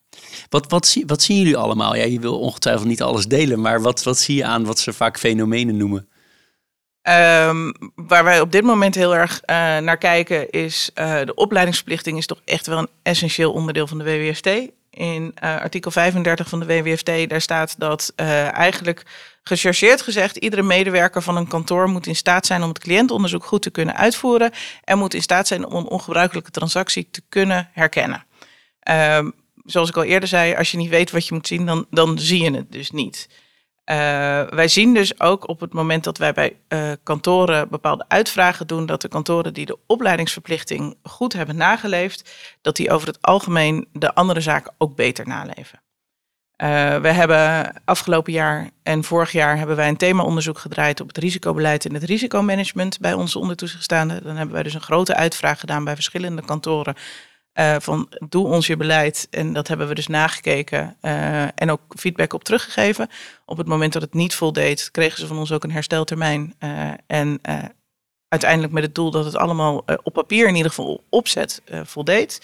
[0.48, 1.96] Wat, wat, zie, wat zien jullie allemaal?
[1.96, 4.92] Ja, je wil ongetwijfeld niet alles delen, maar wat, wat zie je aan wat ze
[4.92, 6.08] vaak fenomenen noemen?
[7.08, 12.18] Um, waar wij op dit moment heel erg uh, naar kijken is uh, de opleidingsverplichting
[12.18, 14.48] is toch echt wel een essentieel onderdeel van de WWST
[14.94, 19.02] in uh, artikel 35 van de WWFT, daar staat dat uh, eigenlijk
[19.42, 23.62] gechargeerd gezegd, iedere medewerker van een kantoor moet in staat zijn om het cliëntonderzoek goed
[23.62, 24.50] te kunnen uitvoeren
[24.84, 28.24] en moet in staat zijn om een ongebruikelijke transactie te kunnen herkennen.
[28.88, 29.28] Uh,
[29.64, 32.18] zoals ik al eerder zei, als je niet weet wat je moet zien, dan, dan
[32.18, 33.28] zie je het dus niet.
[33.90, 33.96] Uh,
[34.48, 38.86] wij zien dus ook op het moment dat wij bij uh, kantoren bepaalde uitvragen doen,
[38.86, 44.14] dat de kantoren die de opleidingsverplichting goed hebben nageleefd, dat die over het algemeen de
[44.14, 45.82] andere zaken ook beter naleven.
[46.62, 51.18] Uh, we hebben afgelopen jaar en vorig jaar hebben wij een themaonderzoek gedraaid op het
[51.18, 54.22] risicobeleid en het risicomanagement bij onze ondertoezichtstaanden.
[54.22, 56.94] Dan hebben wij dus een grote uitvraag gedaan bij verschillende kantoren
[57.54, 59.26] uh, van doe ons je beleid.
[59.30, 63.08] En dat hebben we dus nagekeken uh, en ook feedback op teruggegeven.
[63.44, 66.54] Op het moment dat het niet voldeed, kregen ze van ons ook een hersteltermijn.
[66.60, 67.40] Uh, en
[68.28, 72.40] uiteindelijk met het doel dat het allemaal op papier in ieder geval opzet voldeed.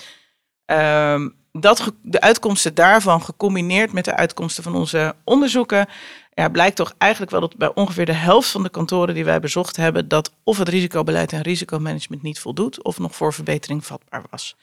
[0.64, 5.88] Ehm, dat de uitkomsten daarvan gecombineerd met de uitkomsten van onze onderzoeken,
[6.34, 9.40] ja, blijkt toch eigenlijk wel dat bij ongeveer de helft van de kantoren die wij
[9.40, 14.22] bezocht hebben, dat of het risicobeleid en risicomanagement niet voldoet, of nog voor verbetering vatbaar
[14.30, 14.56] was.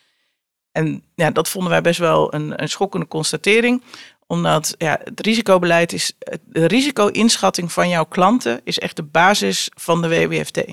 [0.75, 3.83] En ja, dat vonden wij best wel een, een schokkende constatering
[4.27, 6.13] omdat ja, het risicobeleid is,
[6.45, 10.63] de risico-inschatting van jouw klanten is echt de basis van de WWFT.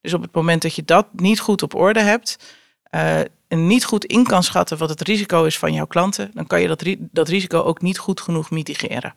[0.00, 2.56] Dus op het moment dat je dat niet goed op orde hebt
[2.90, 3.18] uh,
[3.48, 6.60] en niet goed in kan schatten wat het risico is van jouw klanten, dan kan
[6.60, 9.14] je dat, dat risico ook niet goed genoeg mitigeren.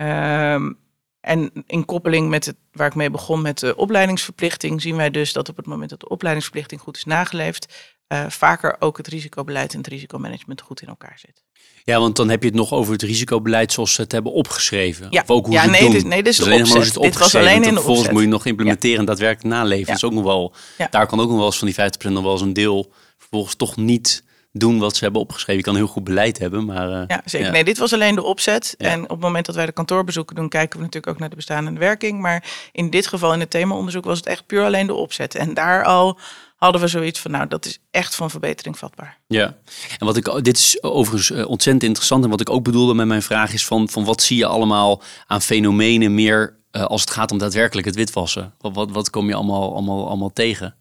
[0.00, 0.78] Um,
[1.24, 5.32] en in koppeling met het, waar ik mee begon met de opleidingsverplichting, zien wij dus
[5.32, 9.72] dat op het moment dat de opleidingsverplichting goed is nageleefd, uh, vaker ook het risicobeleid
[9.72, 11.42] en het risicomanagement goed in elkaar zit.
[11.84, 15.06] Ja, want dan heb je het nog over het risicobeleid zoals ze het hebben opgeschreven.
[15.10, 15.90] Ja, of ook hoe ja ze nee, doen.
[15.90, 16.94] Dit, nee, dit is de opzet.
[16.94, 18.12] Het dit was alleen in de Vervolgens opzet.
[18.12, 19.78] moet je nog implementeren en daadwerkelijk naleven.
[19.78, 19.86] Ja.
[19.86, 20.54] Dat is ook nog wel.
[20.90, 21.76] Daar kan ook nog wel eens van die
[22.08, 24.23] 50% nog wel eens een deel vervolgens toch niet
[24.56, 25.56] doen wat ze hebben opgeschreven.
[25.56, 26.90] Je kan heel goed beleid hebben, maar...
[26.90, 27.50] Uh, ja, zeker.
[27.50, 28.74] Nee, dit was alleen de opzet.
[28.78, 31.36] En op het moment dat wij de kantoorbezoeken doen, kijken we natuurlijk ook naar de
[31.36, 32.20] bestaande werking.
[32.20, 35.34] Maar in dit geval, in het themaonderzoek, was het echt puur alleen de opzet.
[35.34, 36.18] En daar al
[36.56, 39.18] hadden we zoiets van, nou, dat is echt van verbetering vatbaar.
[39.26, 39.56] Ja,
[39.98, 42.24] en wat ik, dit is overigens ontzettend interessant.
[42.24, 45.02] En wat ik ook bedoelde met mijn vraag is van, van wat zie je allemaal
[45.26, 48.54] aan fenomenen meer uh, als het gaat om daadwerkelijk het witwassen?
[48.58, 50.74] Wat, wat, wat kom je allemaal, allemaal, allemaal tegen?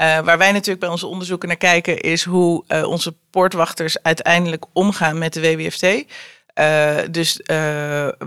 [0.00, 4.64] Uh, waar wij natuurlijk bij onze onderzoeken naar kijken, is hoe uh, onze poortwachters uiteindelijk
[4.72, 5.82] omgaan met de WWFT.
[6.54, 7.40] Uh, dus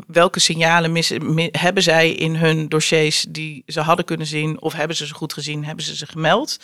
[0.08, 4.74] welke signalen missen, mi hebben zij in hun dossiers die ze hadden kunnen zien, of
[4.74, 6.60] hebben ze ze goed gezien, hebben ze ze gemeld?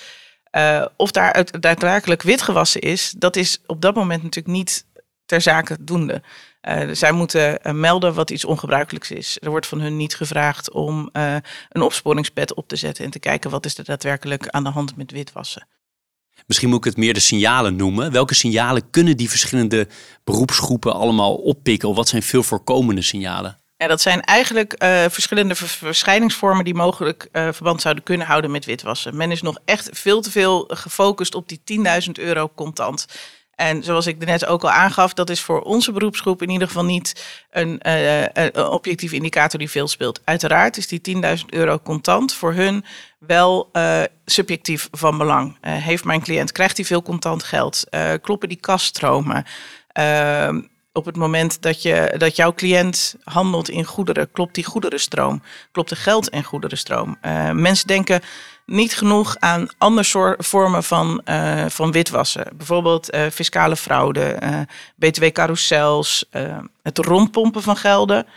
[0.96, 4.86] of daar uit, daadwerkelijk witgewassen is, dat is op dat moment natuurlijk niet
[5.26, 6.22] ter zake doende.
[6.70, 9.38] Uh, zij moeten uh, melden wat iets ongebruikelijks is.
[9.42, 11.36] Er wordt van hun niet gevraagd om uh,
[11.70, 14.96] een opsporingspad op te zetten en te kijken wat is er daadwerkelijk aan de hand
[14.96, 15.68] met witwassen.
[16.46, 18.12] Misschien moet ik het meer de signalen noemen.
[18.12, 19.88] Welke signalen kunnen die verschillende
[20.24, 21.90] beroepsgroepen allemaal oppikken?
[21.90, 23.62] Of wat zijn veel voorkomende signalen?
[23.78, 28.66] Ja, dat zijn eigenlijk uh, verschillende verschijningsvormen die mogelijk uh, verband zouden kunnen houden met
[28.66, 29.18] witwassen.
[29.18, 31.62] Men is nog echt veel te veel gefocust op die
[32.06, 33.06] 10.000 euro contant.
[33.56, 36.86] En zoals ik net ook al aangaf, dat is voor onze beroepsgroep in ieder geval
[36.86, 40.22] niet een, uh, een objectieve indicator die veel speelt.
[40.24, 41.02] Uiteraard is die
[41.40, 42.86] 10.000 euro contant voor hun
[43.20, 43.72] wel
[44.26, 45.58] subjectief van belang.
[45.62, 47.84] heeft mijn cliënt, krijgt hij veel contant geld?
[48.22, 49.46] kloppen die kaststromen?
[50.96, 55.90] Op het moment dat, je, dat jouw cliënt handelt in goederen, klopt die goederenstroom, klopt
[55.90, 57.18] de geld- en goederenstroom.
[57.22, 58.22] Uh, mensen denken
[58.66, 62.48] niet genoeg aan andere soort vormen van, uh, van witwassen.
[62.58, 64.38] Bijvoorbeeld uh, fiscale fraude,
[64.96, 66.26] btw-carousels,
[66.82, 68.28] het rondpompen van gelden.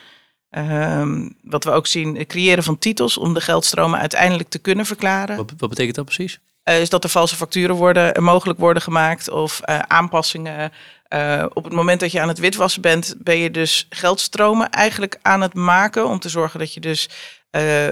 [0.51, 4.87] Ehm, wat we ook zien, het creëren van titels om de geldstromen uiteindelijk te kunnen
[4.87, 5.37] verklaren.
[5.37, 6.39] Wat, wat betekent dat precies?
[6.65, 10.73] is dat er valse facturen worden, mogelijk worden gemaakt of aanpassingen
[11.09, 15.19] uh, op het moment dat je aan het witwassen bent, ben je dus geldstromen eigenlijk
[15.23, 17.09] aan het maken om te zorgen dat je dus
[17.51, 17.89] uh,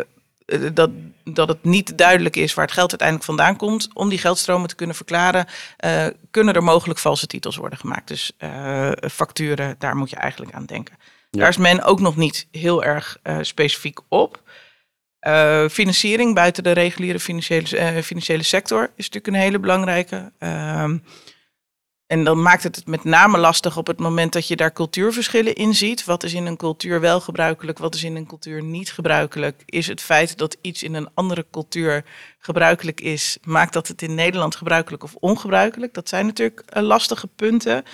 [0.72, 0.90] dat,
[1.24, 3.88] dat het niet duidelijk is waar het geld uiteindelijk vandaan komt.
[3.92, 5.46] Om die geldstromen te kunnen verklaren,
[5.84, 8.08] uh, kunnen er mogelijk valse titels worden gemaakt.
[8.08, 8.32] Dus
[9.10, 10.94] facturen, daar moet je eigenlijk aan denken.
[11.30, 14.42] Daar is men ook nog niet heel erg specifiek op.
[15.70, 20.32] financiering buiten de reguliere financiële, financiële sector is natuurlijk een hele belangrijke.
[20.38, 20.96] Ehm,
[22.06, 25.54] en dan maakt het het met name lastig op het moment dat je daar cultuurverschillen
[25.54, 26.04] in ziet.
[26.04, 29.62] Wat is in een cultuur wel gebruikelijk, wat is in een cultuur niet gebruikelijk?
[29.66, 32.04] Is het feit dat iets in een andere cultuur
[32.38, 35.94] gebruikelijk is, maakt dat het in Nederland gebruikelijk of ongebruikelijk?
[35.94, 37.84] Dat zijn natuurlijk uh, lastige punten.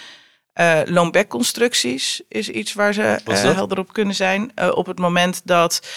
[0.55, 4.53] Uh, loonbackconstructies is iets waar ze uh, helder op kunnen zijn.
[4.55, 5.89] Uh, op het moment dat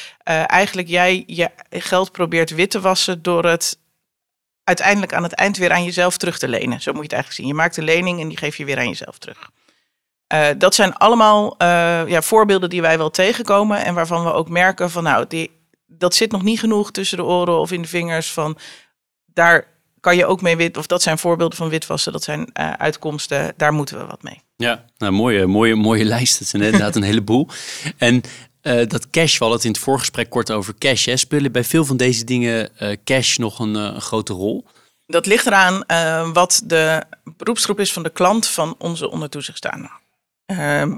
[0.46, 3.78] eigenlijk jij je geld probeert wit te wassen door het
[4.64, 6.82] uiteindelijk aan het eind weer aan jezelf terug te lenen.
[6.82, 7.48] Zo moet je het eigenlijk zien.
[7.48, 9.50] Je maakt een lening en die geef je weer aan jezelf terug.
[10.34, 11.68] Uh, dat zijn allemaal uh,
[12.08, 15.52] ja, voorbeelden die wij wel tegenkomen en waarvan we ook merken van nou, die,
[15.86, 18.58] dat zit nog niet genoeg tussen de oren of in de vingers van
[19.26, 19.68] daar
[20.00, 23.54] kan je ook mee wit, of dat zijn voorbeelden van witwassen, dat zijn uh, uitkomsten,
[23.58, 24.42] daar moeten we wat mee.
[24.56, 26.40] Ja, nou, mooie, mooie, mooie lijst.
[26.40, 27.48] Het zijn inderdaad een heleboel.
[27.98, 28.22] En
[28.64, 31.06] uh, dat cash, we hadden het in het voorgesprek kort over cash.
[31.06, 31.18] Hè.
[31.18, 34.66] Spelen bij veel van deze dingen uh, cash nog een, uh, een, grote rol?
[35.06, 35.84] Dat ligt eraan
[36.34, 37.04] wat de
[37.38, 39.90] beroepsgroep is van de klant van onze ondertoezichtstaande.
[40.46, 40.98] Ehm,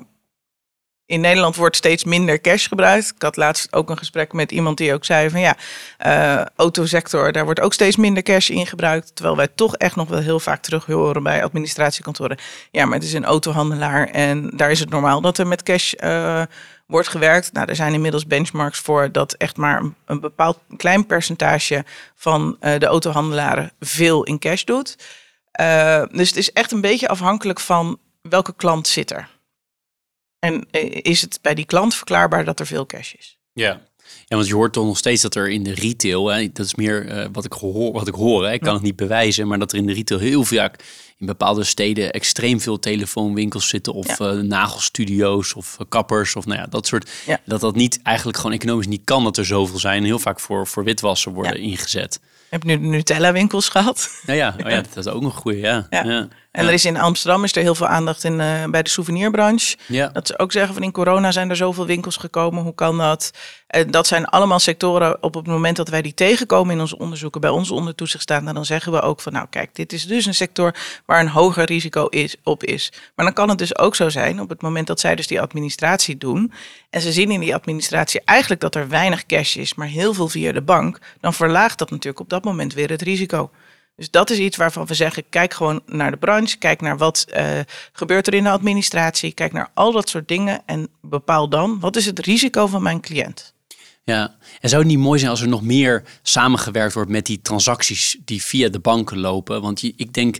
[1.06, 3.12] in Nederland wordt steeds minder cash gebruikt.
[3.16, 5.58] Ik had laatst ook een gesprek met iemand die ook zei van ja,
[6.56, 9.16] autosector, daar wordt ook steeds minder cash in gebruikt.
[9.16, 12.38] Terwijl wij toch echt nog wel heel vaak terug horen bij administratiekantoren.
[12.72, 15.94] Ja, maar het is een autohandelaar en daar is het normaal dat er met cash
[16.86, 17.54] wordt gewerkt.
[17.54, 22.80] Nou, er zijn inmiddels benchmarks voor dat echt maar een, bepaald klein percentage van uh,
[22.80, 24.98] de autohandelaren veel in cash doet.
[25.62, 29.30] Uh, dus het is echt een beetje afhankelijk van welke klant zit er.
[30.40, 33.38] En eh, is het bij die klant verklaarbaar dat er veel cash is?
[33.54, 33.82] Ja.
[34.26, 36.76] Ja, want je hoort toch nog steeds dat er in de retail, hè, dat is
[36.76, 39.60] meer uh, wat ik hoor, wat ik hoor hè, ik kan het niet bewijzen, maar
[39.60, 40.84] dat er in de retail heel vaak
[41.18, 44.34] in bepaalde steden extreem veel telefoonwinkels zitten of ja.
[44.34, 47.12] uh, nagelstudio's of uh, kappers of nou ja, dat soort.
[47.26, 47.40] Ja.
[47.46, 50.04] Dat dat niet eigenlijk gewoon economisch niet kan dat er zoveel zijn.
[50.04, 51.70] Heel vaak voor, voor witwassen worden ja.
[51.70, 52.20] ingezet.
[52.50, 54.10] Heb je nu de Nutella winkels gehad?
[54.26, 55.56] Nou ja, oh ja, dat is ook nog goed.
[55.56, 55.88] Ja.
[55.90, 56.28] ja.
[56.52, 59.78] En er is in Amsterdam is er heel veel aandacht in, uh, bij de souvenirbranche.
[59.88, 60.08] Ja.
[60.08, 62.64] Dat ze ook zeggen van in corona zijn er zoveel winkels gekomen.
[62.64, 63.32] Hoe kan dat?
[63.68, 67.42] En dat zijn allemaal sectoren op het moment dat wij die tegenkomen in onze onderzoeken,
[67.42, 68.46] bij ons onder toezicht staan.
[68.46, 71.66] Dan zeggen we ook van nou kijk, dit is dus een sector waar een hoger
[71.66, 72.92] risico is, op is.
[73.16, 75.42] Maar dan kan het dus ook zo zijn op het moment dat zij dus die
[75.42, 76.52] administratie doen.
[76.90, 80.28] En ze zien in die administratie eigenlijk dat er weinig cash is, maar heel veel
[80.28, 81.00] via de bank.
[81.20, 83.52] Dan verlaagt dat natuurlijk op dat moment weer het risico.
[83.96, 87.26] Dus dat is iets waarvan we zeggen, kijk gewoon naar de branche, kijk naar wat
[87.38, 87.60] uh,
[87.94, 91.96] gebeurt er in de administratie, kijk naar al dat soort dingen en bepaal dan, wat
[91.96, 93.54] is het risico van mijn cliënt?
[94.04, 97.42] Ja, en zou het niet mooi zijn als er nog meer samengewerkt wordt met die
[97.42, 99.62] transacties die via de banken lopen?
[99.62, 100.38] Want ik denk,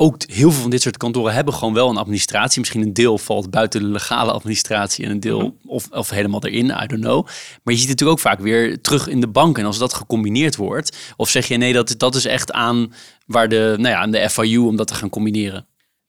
[0.00, 2.58] ook heel veel van dit soort kantoren hebben gewoon wel een administratie.
[2.58, 5.56] Misschien een deel valt buiten de legale administratie en een deel -hmm.
[5.66, 7.24] of, of helemaal erin, I don't know.
[7.24, 9.58] Maar je ziet het natuurlijk ook vaak weer terug in de bank.
[9.58, 12.92] En als dat gecombineerd wordt, of zeg je nee, dat, dat is echt aan
[13.26, 15.66] waar de, nou ja, aan de FIU om dat te gaan combineren?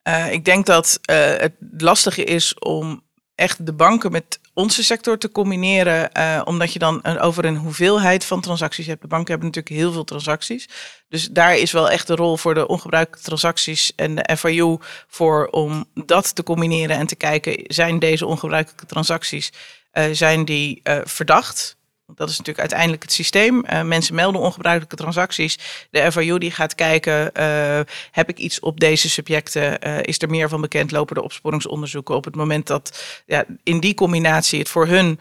[0.08, 3.02] Uh, ik denk dat uh, het lastige is om
[3.42, 8.26] echt de banken met onze sector te combineren, uh, omdat je dan over een hoeveelheid
[8.26, 9.02] van transacties hebt.
[9.02, 10.70] De banken hebben natuurlijk heel veel transacties.
[11.10, 14.78] Dus daar is wel echt de rol voor de ongebruikelijke transacties en de FIU
[15.08, 19.52] voor om dat te combineren en te kijken, zijn deze ongebruikelijke transacties,
[19.94, 21.80] uh, zijn die uh, verdacht?
[22.15, 23.65] Dat is natuurlijk uiteindelijk het systeem.
[23.69, 25.60] Uh, mensen melden ongebruikelijke transacties.
[25.91, 27.80] De FIU die gaat kijken, uh,
[28.12, 29.88] heb ik iets op deze subjecten?
[29.88, 30.91] Uh, is er meer van bekend?
[30.91, 32.15] Lopen er opsporingsonderzoeken?
[32.15, 35.19] Op het moment dat ja, in die combinatie het voor hun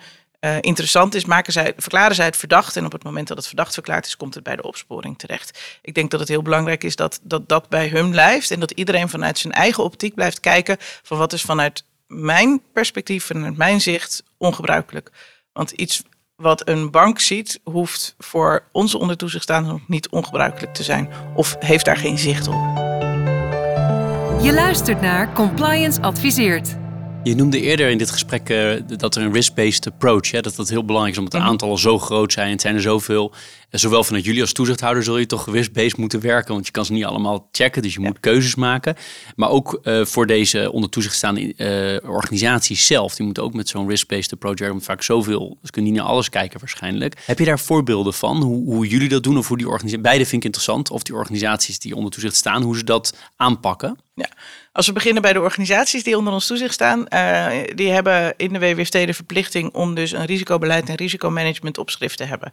[0.60, 2.76] interessant is, maken zij, verklaren zij het verdacht.
[2.76, 5.78] En op het moment dat het verdacht verklaard is, komt het bij de opsporing terecht.
[5.82, 8.50] Ik denk dat het heel belangrijk is dat dat, dat bij hun blijft.
[8.50, 13.24] En dat iedereen vanuit zijn eigen optiek blijft kijken van wat is vanuit mijn perspectief,
[13.24, 15.10] vanuit mijn zicht, ongebruikelijk.
[15.52, 16.02] Want iets
[16.40, 21.08] wat een bank ziet, hoeft voor onze ondertoezichtstaanders nog niet ongebruikelijk te zijn.
[21.34, 22.88] Of heeft daar geen zicht op.
[24.42, 26.76] Je luistert naar Compliance Adviseert.
[27.22, 30.68] Je noemde eerder in dit gesprek uh, dat er een risk-based approach, hè, dat dat
[30.68, 31.48] heel belangrijk is omdat de mhm.
[31.48, 32.50] aantallen zo groot zijn.
[32.50, 33.32] Het zijn er zoveel.
[33.70, 36.84] En zowel vanuit jullie als toezichthouder zul je toch risk-based moeten werken, want je kan
[36.84, 38.96] ze niet allemaal checken, dus je moet keuzes maken.
[39.36, 43.68] Maar ook uh, voor deze onder toezicht staande uh, organisaties zelf, die moeten ook met
[43.68, 47.22] zo'n risk-based approach werken, vaak zoveel, dus kunnen niet naar alles kijken waarschijnlijk.
[47.24, 50.24] Heb je daar voorbeelden van, hoe, hoe jullie dat doen of hoe die organisaties, beide
[50.24, 53.98] vind ik interessant, of die organisaties die onder toezicht staan, hoe ze dat aanpakken?
[54.14, 54.28] Ja,
[54.72, 58.52] als we beginnen bij de organisaties die onder ons toezicht staan, uh, die hebben in
[58.52, 62.52] de WWFT de verplichting om dus een risicobeleid en risicomanagement opschrift te hebben.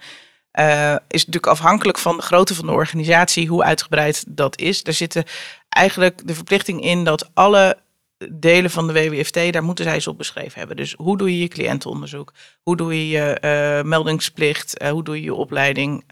[0.60, 4.84] Uh, is natuurlijk afhankelijk van de grootte van de organisatie, hoe uitgebreid dat is.
[4.84, 5.24] Er zitten
[5.70, 7.78] eigenlijk de verplichting in dat alle
[8.32, 10.78] delen van de WWFT, daar moeten zij eens op beschreven hebben.
[10.78, 12.34] Dus hoe doe je je cliëntenonderzoek?
[12.62, 14.82] Hoe doe je je uh, meldingsplicht?
[14.82, 16.04] Uh, hoe doe je je opleiding?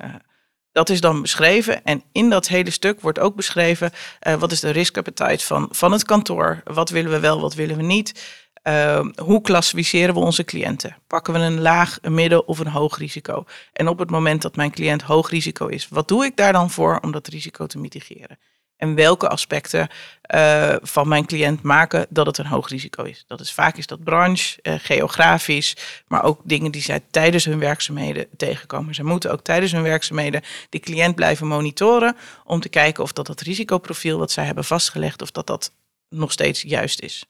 [0.71, 1.83] Dat is dan beschreven.
[1.83, 3.91] En in dat hele stuk wordt ook beschreven
[4.39, 6.61] wat is de risk appetite van, van het kantoor.
[6.63, 8.43] Wat willen we wel, wat willen we niet.
[8.67, 10.97] Uh, hoe klassificeren we onze cliënten?
[11.07, 13.45] Pakken we een laag, een midden of een hoog risico?
[13.73, 16.69] En op het moment dat mijn cliënt hoog risico is, wat doe ik daar dan
[16.69, 18.37] voor om dat risico te mitigeren?
[18.77, 19.89] En welke aspecten
[20.35, 23.23] uh, van mijn cliënt maken dat het een hoog risico is.
[23.27, 25.75] Dat is vaak is dat branche, uh, geografisch,
[26.07, 28.95] maar ook dingen die zij tijdens hun werkzaamheden tegenkomen.
[28.95, 33.27] Ze moeten ook tijdens hun werkzaamheden die cliënt blijven monitoren om te kijken of dat
[33.27, 35.73] het risicoprofiel wat zij hebben vastgelegd, of dat dat
[36.09, 37.25] nog steeds juist is.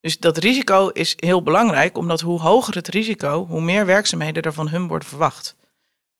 [0.00, 4.52] Dus dat risico is heel belangrijk, omdat hoe hoger het risico, hoe meer werkzaamheden er
[4.52, 5.58] van hun worden verwacht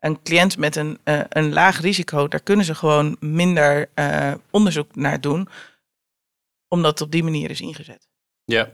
[0.00, 4.94] een cliënt met een, uh, een laag risico, daar kunnen ze gewoon minder uh, onderzoek
[4.94, 5.48] naar doen,
[6.68, 8.08] omdat het op die manier is ingezet.
[8.44, 8.70] Ja.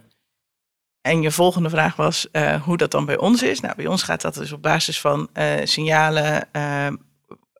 [1.00, 3.60] En je volgende vraag was uh, hoe dat dan bij ons is.
[3.60, 5.28] Nou, bij ons gaat dat dus op basis van
[5.64, 6.48] signalen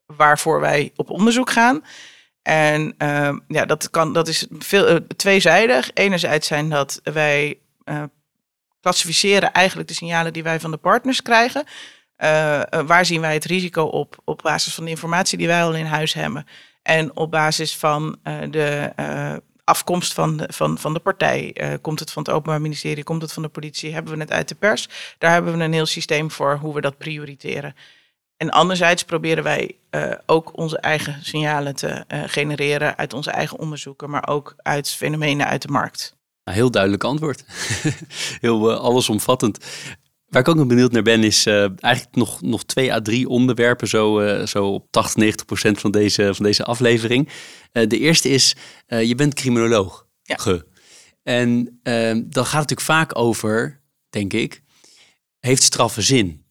[0.07, 1.85] waarvoor wij op onderzoek gaan.
[2.47, 2.95] En
[3.49, 5.91] ja, dat, kan, dat is veel, tweezijdig.
[5.95, 7.59] Enerzijds zijn dat wij
[8.81, 11.65] klassificeren eigenlijk de signalen die wij van de partners krijgen.
[11.65, 14.17] Uh, waar zien wij het risico op?
[14.25, 16.47] Op basis van de informatie die wij al in huis hebben.
[16.83, 18.19] En op basis van
[18.51, 18.93] de
[19.65, 21.57] afkomst van de, van, van de partij.
[21.81, 23.05] komt het van het Openbaar Ministerie?
[23.05, 23.93] Komt het van de politie?
[23.93, 24.89] Hebben we het uit de pers?
[25.19, 27.75] Daar hebben we een heel systeem voor hoe we dat prioriteren.
[28.37, 29.77] En anderzijds proberen wij
[30.27, 35.63] ook onze eigen signalen te genereren uit onze eigen onderzoeken, maar ook uit fenomenen uit
[35.63, 36.17] de markt.
[36.45, 37.45] Heel duidelijk antwoord.
[38.41, 39.59] heel allesomvattend.
[40.27, 43.89] Waar ik ook nog benieuwd naar ben, is eigenlijk nog, nog twee à drie onderwerpen,
[43.89, 47.29] zo, zo op 80, 90 procent van deze, van deze aflevering.
[47.73, 50.07] De eerste is, je bent criminoloog.
[50.23, 50.37] Ja.
[50.37, 50.67] Ge.
[51.23, 54.63] En ehm, dan gaat het natuurlijk vaak over, denk ik,
[55.41, 56.46] heeft straffen zin?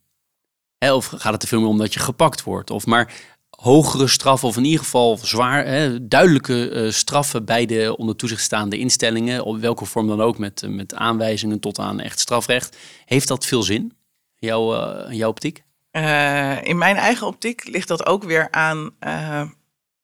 [0.91, 2.69] Of gaat het er veel meer om dat je gepakt wordt?
[2.69, 3.13] Of maar
[3.50, 8.41] hogere straffen, of in ieder geval zwaar, hè, duidelijke uh, straffen bij de onder toezicht
[8.41, 12.78] staande instellingen, op welke vorm dan ook, met, met aanwijzingen tot aan echt strafrecht.
[13.06, 13.98] Heeft dat veel zin,
[14.36, 15.63] jouw, uh, jouw optiek?
[15.91, 18.89] Uh, in mijn eigen optiek ligt dat ook weer aan,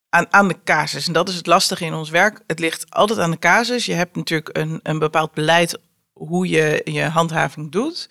[0.10, 1.08] aan, aan de casus.
[1.08, 2.44] En dat is het lastige in ons werk.
[2.48, 3.86] Het ligt altijd aan de casus.
[3.86, 5.80] Je hebt natuurlijk een, een bepaald beleid
[6.14, 8.10] hoe je je handhaving doet.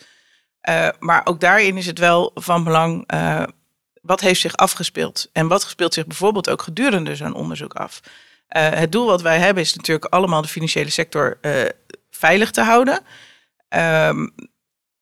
[0.98, 3.06] Maar ook daarin is het wel van belang
[4.02, 5.28] wat heeft zich afgespeeld?
[5.32, 8.00] En wat speelt zich bijvoorbeeld ook gedurende zo'n onderzoek af?
[8.56, 11.38] Uh, het doel wat wij hebben is natuurlijk allemaal de financiële sector
[12.10, 13.00] veilig te houden.
[13.68, 14.34] Um,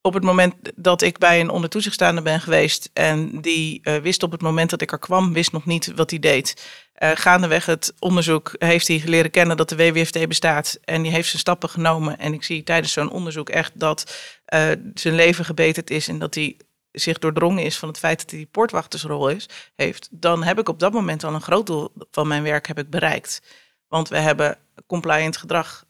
[0.08, 4.32] op het moment dat ik bij een ondertoezichtstaande ben geweest en die uh, wist op
[4.32, 6.66] het moment dat ik er kwam, wist nog niet wat hij deed.
[6.98, 11.28] Uh, gaandeweg het onderzoek heeft hij leren kennen dat de WWFT bestaat en die heeft
[11.28, 12.18] zijn stappen genomen.
[12.18, 14.14] En ik zie tijdens zo'n onderzoek echt dat
[14.54, 16.56] uh, zijn leven gebeterd is en dat hij
[16.92, 20.68] zich doordrongen is van het feit dat hij die poortwachtersrol is, heeft, dan heb ik
[20.68, 23.42] op dat moment al een groot deel van mijn werk heb ik bereikt.
[23.88, 25.84] Want we hebben compliant gedrag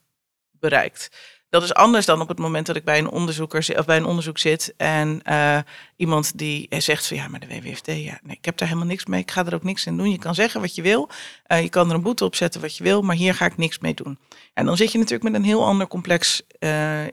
[0.51, 1.09] bereikt.
[1.51, 4.05] Dat is anders dan op het moment dat ik bij een onderzoeker of bij een
[4.05, 5.59] onderzoek zit en uh,
[5.97, 9.07] iemand die zegt van ja, maar de WWFT, ja, nee, ik heb daar helemaal niks
[9.07, 10.11] mee, ik ga er ook niks in doen.
[10.11, 11.09] Je kan zeggen wat je wil,
[11.47, 13.57] uh, je kan er een boete op zetten wat je wil, maar hier ga ik
[13.57, 14.19] niks mee doen.
[14.55, 16.43] En dan zit je natuurlijk met een heel ander complex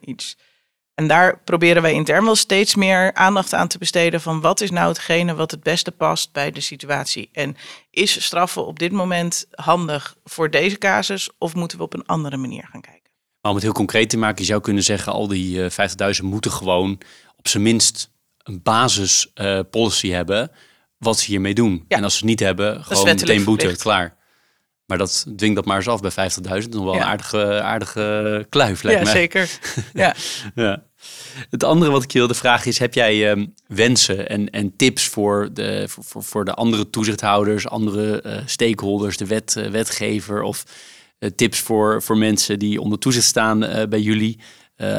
[0.01, 0.37] iets.
[0.95, 4.71] En daar proberen wij intern wel steeds meer aandacht aan te besteden van wat is
[4.71, 7.29] nou hetgene wat het beste past bij de situatie.
[7.31, 7.57] En
[7.91, 12.37] is straffen op dit moment handig voor deze casus of moeten we op een andere
[12.37, 12.94] manier gaan kijken?
[13.45, 15.69] Maar om het heel concreet te maken, je zou kunnen zeggen al die uh,
[16.19, 16.99] 50.000 moeten gewoon
[17.37, 18.11] op zijn minst
[18.43, 20.51] een basispolicy uh, hebben
[20.97, 21.85] wat ze hiermee doen.
[21.87, 21.97] Ja.
[21.97, 24.15] En als ze het niet hebben, gewoon meteen boete, klaar.
[24.85, 26.31] Maar dat dwingt dat maar eens af bij
[26.63, 26.69] 50.000.
[26.69, 29.13] Nog wel een aardige, aardige kluif, lijkt ja, mij.
[29.13, 29.59] Zeker.
[29.93, 30.15] Ja,
[30.55, 30.83] ja.
[31.49, 35.07] Het andere wat ik je wilde vragen is, heb jij um, wensen en, en tips
[35.07, 40.63] voor de, voor, voor de andere toezichthouders, andere uh, stakeholders, de wet, wetgever of
[41.35, 43.59] tips voor, voor mensen die onder toezicht staan
[43.89, 44.39] bij jullie?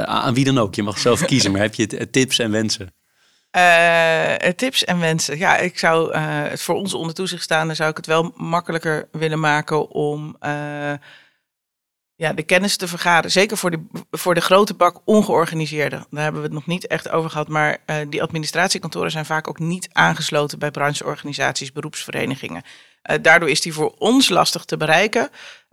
[0.04, 2.94] aan wie dan ook, je mag zelf kiezen, maar heb je tips en wensen?
[3.56, 5.38] Uh, tips en wensen.
[5.38, 9.08] Ja, ik zou uh, het voor onze onder toezicht staande zou ik het wel makkelijker
[9.12, 10.92] willen maken om uh,
[12.14, 13.30] ja, de kennis te vergaren.
[13.30, 16.06] Zeker voor de, voor de grote bak ongeorganiseerde.
[16.10, 17.48] Daar hebben we het nog niet echt over gehad.
[17.48, 22.62] Maar die administratiekantoren zijn vaak ook niet aangesloten bij brancheorganisaties, beroepsverenigingen.
[23.20, 25.30] daardoor is die voor ons lastig te bereiken.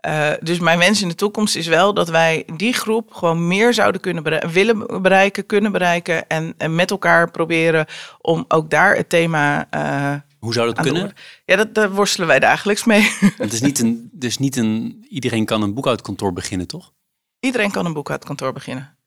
[0.08, 3.74] Uh, dus mijn wens in de toekomst is wel dat wij die groep gewoon meer
[3.74, 6.28] zouden kunnen bereiken, willen bereiken, kunnen bereiken.
[6.28, 7.86] En, en, met elkaar proberen
[8.22, 9.68] om ook daar het thema.
[9.74, 11.14] Uh, Hoe zou dat kunnen?
[11.46, 13.02] Ja, dat, daar worstelen wij dagelijks mee.
[13.38, 15.06] Het is niet een, dus niet een.
[15.10, 16.94] Iedereen kan een boekhoudkantoor beginnen, toch?
[17.40, 18.98] Iedereen kan een boekhoudkantoor beginnen.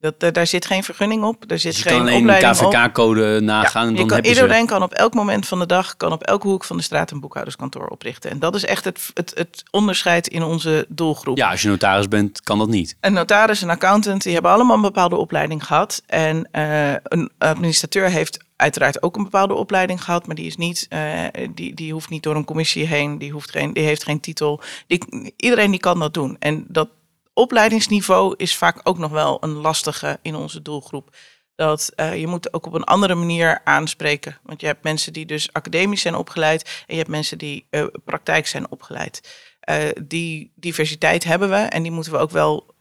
[0.00, 1.44] Dat, daar zit geen vergunning op.
[1.46, 3.82] Er zit dus je geen kan alleen een KVK-code nagaan.
[3.82, 4.66] Ja, en dan kan, heb iedereen ze...
[4.66, 7.20] kan op elk moment van de dag, kan op elke hoek van de straat een
[7.20, 8.30] boekhouderskantoor oprichten.
[8.30, 11.36] En dat is echt het, het, het onderscheid in onze doelgroep.
[11.36, 12.96] Ja, als je notaris bent, kan dat niet.
[13.00, 16.02] Een notaris en accountant, die hebben allemaal een bepaalde opleiding gehad.
[16.06, 20.86] En uh, een administrateur heeft uiteraard ook een bepaalde opleiding gehad, maar die is niet,
[20.90, 21.22] uh,
[21.54, 24.60] die, die hoeft niet door een commissie heen, die, hoeft geen, die heeft geen titel.
[24.86, 26.36] Die, iedereen die kan dat doen.
[26.38, 26.88] En dat
[27.36, 31.16] opleidingsniveau is vaak ook nog wel een lastige in onze doelgroep.
[31.54, 34.38] Dat uh, je moet ook op een andere manier aanspreken.
[34.42, 37.86] Want je hebt mensen die dus academisch zijn opgeleid en je hebt mensen die uh,
[38.04, 39.46] praktijk zijn opgeleid.
[39.70, 42.74] Uh, die diversiteit hebben we en die moeten we ook wel,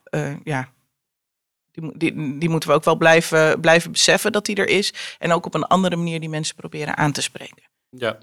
[0.44, 0.70] ja,
[1.72, 4.94] die, die, moeten we ook wel blijven, blijven beseffen dat die er is.
[5.20, 7.64] En ook op een andere manier die mensen proberen aan te spreken.
[7.90, 8.18] Ja.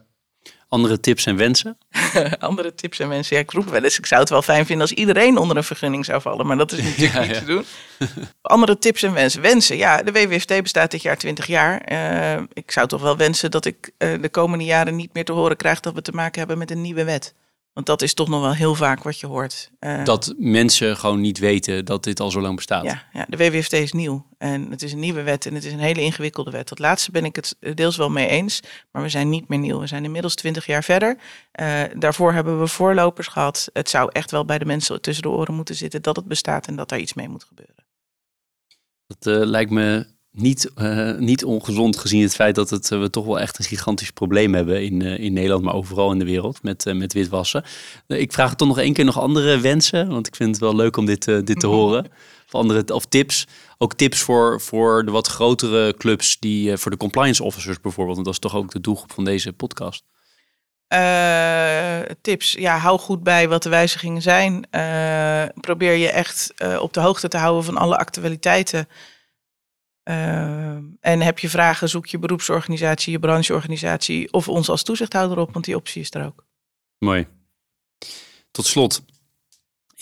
[0.73, 1.79] Andere tips en wensen?
[2.39, 3.37] Andere tips en wensen.
[3.37, 3.99] Ja, ik roep wel eens.
[3.99, 6.47] Ik zou het wel fijn vinden als iedereen onder een vergunning zou vallen.
[6.47, 7.39] Maar dat is natuurlijk ja, niet ja.
[7.39, 7.65] te doen.
[8.43, 9.43] Andere tips en wensen.
[9.43, 9.77] Wensen.
[9.77, 11.93] Ja, de WWFT bestaat dit jaar 20 jaar.
[11.93, 15.33] Uh, ik zou toch wel wensen dat ik uh, de komende jaren niet meer te
[15.33, 17.35] horen krijg dat we te maken hebben met een nieuwe wet.
[17.73, 19.71] Want dat is toch nog wel heel vaak wat je hoort.
[19.81, 22.85] Uh, dat mensen gewoon niet weten dat dit al zo lang bestaat.
[22.85, 24.27] Ja, ja, de WWFT is nieuw.
[24.39, 26.69] En het is een nieuwe wet en het is een hele ingewikkelde wet.
[26.69, 28.61] Dat laatste ben ik het deels wel mee eens.
[28.91, 29.81] Maar we zijn niet meer nieuw.
[29.81, 31.17] We zijn inmiddels twintig jaar verder.
[31.61, 33.71] Uh, daarvoor hebben we voorlopers gehad.
[33.73, 36.67] Het zou echt wel bij de mensen tussen de oren moeten zitten dat het bestaat
[36.67, 37.85] en dat daar iets mee moet gebeuren.
[39.07, 43.11] Dat uh, lijkt me niet, uh, niet ongezond gezien het feit dat het, uh, we
[43.11, 46.25] toch wel echt een gigantisch probleem hebben in, uh, in Nederland, maar overal in de
[46.25, 47.65] wereld met, met witwassen.
[48.07, 50.97] ik vraag toch nog één keer nog andere wensen, want ik vind het wel leuk
[50.97, 52.07] om dit, dit te horen.
[52.47, 53.47] Of, andere, of tips.
[53.79, 58.15] Ook tips voor, voor de wat grotere clubs, die, voor de compliance officers bijvoorbeeld.
[58.15, 60.05] Want dat is toch ook de doelgroep van deze podcast.
[62.21, 62.53] tips.
[62.53, 64.67] Ja, hou goed bij wat de wijzigingen zijn.
[65.61, 68.89] probeer je echt op de hoogte te houden van alle actualiteiten.
[70.05, 75.53] Uh, en heb je vragen, zoek je beroepsorganisatie, je brancheorganisatie of ons als toezichthouder op,
[75.53, 76.45] want die optie is er ook.
[76.99, 77.27] Mooi.
[78.51, 79.03] Tot slot,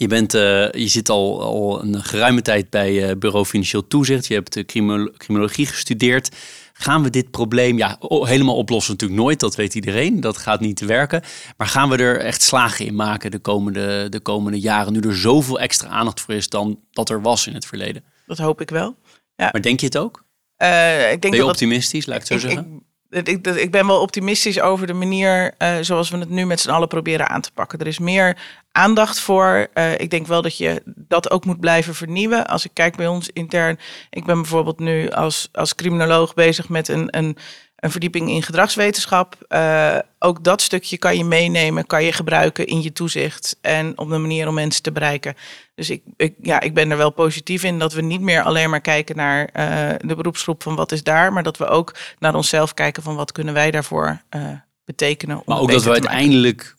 [0.01, 4.27] je, bent, uh, je zit al, al een geruime tijd bij uh, Bureau Financieel Toezicht.
[4.27, 6.37] Je hebt criminologie gestudeerd.
[6.73, 8.93] Gaan we dit probleem ja, helemaal oplossen?
[8.93, 10.21] Natuurlijk nooit, dat weet iedereen.
[10.21, 11.23] Dat gaat niet werken.
[11.57, 15.17] Maar gaan we er echt slagen in maken de komende, de komende jaren, nu er
[15.17, 18.05] zoveel extra aandacht voor is dan dat er was in het verleden?
[18.27, 18.97] Dat hoop ik wel.
[19.41, 19.49] Ja.
[19.53, 20.25] Maar denk je het ook?
[20.63, 22.83] Uh, ik denk ben je optimistisch, laat ik het zo ik, zeggen?
[23.11, 26.61] Ik, ik, ik, ben wel optimistisch over de manier uh, zoals we het nu met
[26.61, 27.79] z'n allen proberen aan te pakken.
[27.79, 28.37] Er is meer
[28.73, 29.69] aandacht voor.
[29.75, 32.47] Uh, ik denk wel dat je dat ook moet blijven vernieuwen.
[32.47, 33.79] Als ik kijk bij ons intern.
[34.11, 37.37] Ik ben bijvoorbeeld nu als, als criminoloog bezig met een, een
[37.81, 39.37] een verdieping in gedragswetenschap.
[39.49, 44.11] Uh, ook dat stukje kan je meenemen, kan je gebruiken in je toezicht en op
[44.11, 45.35] een manier om mensen te bereiken.
[45.75, 48.71] Dus ik, ik, ja, ik ben er wel positief in dat we niet meer alleen
[48.71, 52.35] maar kijken naar uh, de beroepsgroep van wat is daar, maar dat we ook naar
[52.35, 54.49] onszelf kijken van wat kunnen wij daarvoor uh,
[54.85, 55.37] betekenen.
[55.37, 56.77] Om maar ook dat we uiteindelijk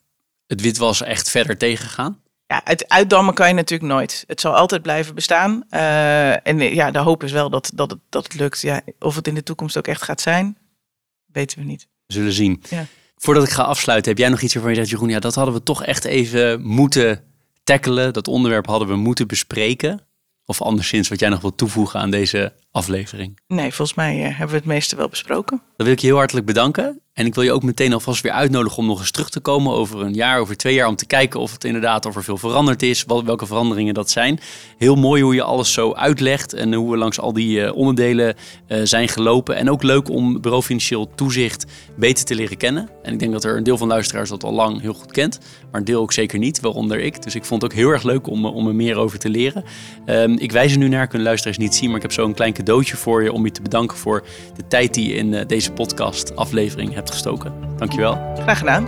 [0.48, 2.20] het witwassen echt verder tegengaan?
[2.48, 4.24] Ja, het uitdammen kan je natuurlijk nooit.
[4.28, 5.70] Het zal altijd blijven bestaan.
[6.44, 8.62] en ja, de hoop is wel dat, dat, het, dat het lukt.
[8.62, 10.58] Ja, of het in de toekomst ook echt gaat zijn,
[11.32, 11.88] weten we niet.
[12.06, 12.64] We zullen zien.
[12.70, 12.86] Ja.
[13.16, 15.54] Voordat ik ga afsluiten, heb jij nog iets waarvan je zegt, Jeroen, ja, dat hadden
[15.54, 17.24] we toch echt even moeten
[17.64, 18.14] tackelen.
[18.14, 20.06] Dat onderwerp hadden we moeten bespreken.
[20.46, 23.40] Of anderszins wat jij nog wilt toevoegen aan deze aflevering?
[23.48, 25.62] Nee, volgens mij eh, hebben we het meeste wel besproken.
[25.78, 27.02] Dan wil ik je heel hartelijk bedanken.
[27.14, 29.74] En ik wil je ook meteen alvast weer uitnodigen om nog eens terug te komen
[29.74, 32.38] over een jaar, over twee jaar, om te kijken of het inderdaad of er veel
[32.38, 34.40] veranderd is, wat, welke veranderingen dat zijn.
[34.78, 38.36] Heel mooi hoe je alles zo uitlegt en hoe we langs al die eh, onderdelen
[38.68, 39.56] uh, zijn gelopen.
[39.56, 41.66] En ook leuk om bureau financieel toezicht
[41.98, 42.90] beter te leren kennen.
[43.04, 45.40] En ik denk dat er een deel van luisteraars dat al lang heel goed kent,
[45.72, 47.24] maar een deel ook zeker niet, waaronder ik.
[47.24, 49.64] Dus ik vond het ook heel erg leuk om, om er meer over te leren.
[50.06, 52.34] Um, ik wijs er nu naar, kunnen luisteraars niet zien, maar ik heb zo een
[52.34, 54.24] klein cadeautje voor je om je te bedanken voor
[54.56, 57.54] de tijd die je in uh, deze podcast aflevering hebt gestoken.
[57.78, 58.34] Dankjewel.
[58.36, 58.86] Graag gedaan.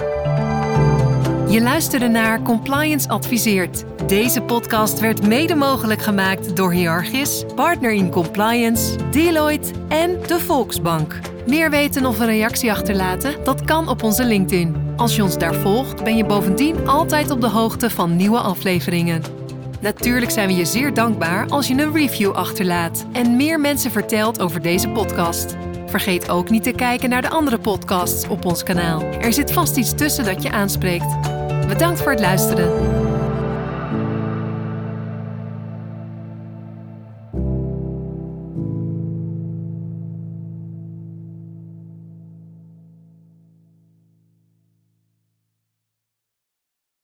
[1.50, 3.84] Je luisterde naar Compliance Adviseert.
[4.08, 11.20] Deze podcast werd mede mogelijk gemaakt door Hiargis, Partner in Compliance, Deloitte en de Volksbank.
[11.48, 13.44] Meer weten of een reactie achterlaten?
[13.44, 14.76] Dat kan op onze LinkedIn.
[14.96, 19.43] Als je ons daar volgt, ben je bovendien altijd op de hoogte van nieuwe afleveringen.
[19.84, 24.42] Natuurlijk zijn we je zeer dankbaar als je een review achterlaat en meer mensen vertelt
[24.42, 25.56] over deze podcast.
[25.86, 29.02] Vergeet ook niet te kijken naar de andere podcasts op ons kanaal.
[29.02, 31.22] Er zit vast iets tussen dat je aanspreekt.
[31.68, 33.13] Bedankt voor het luisteren.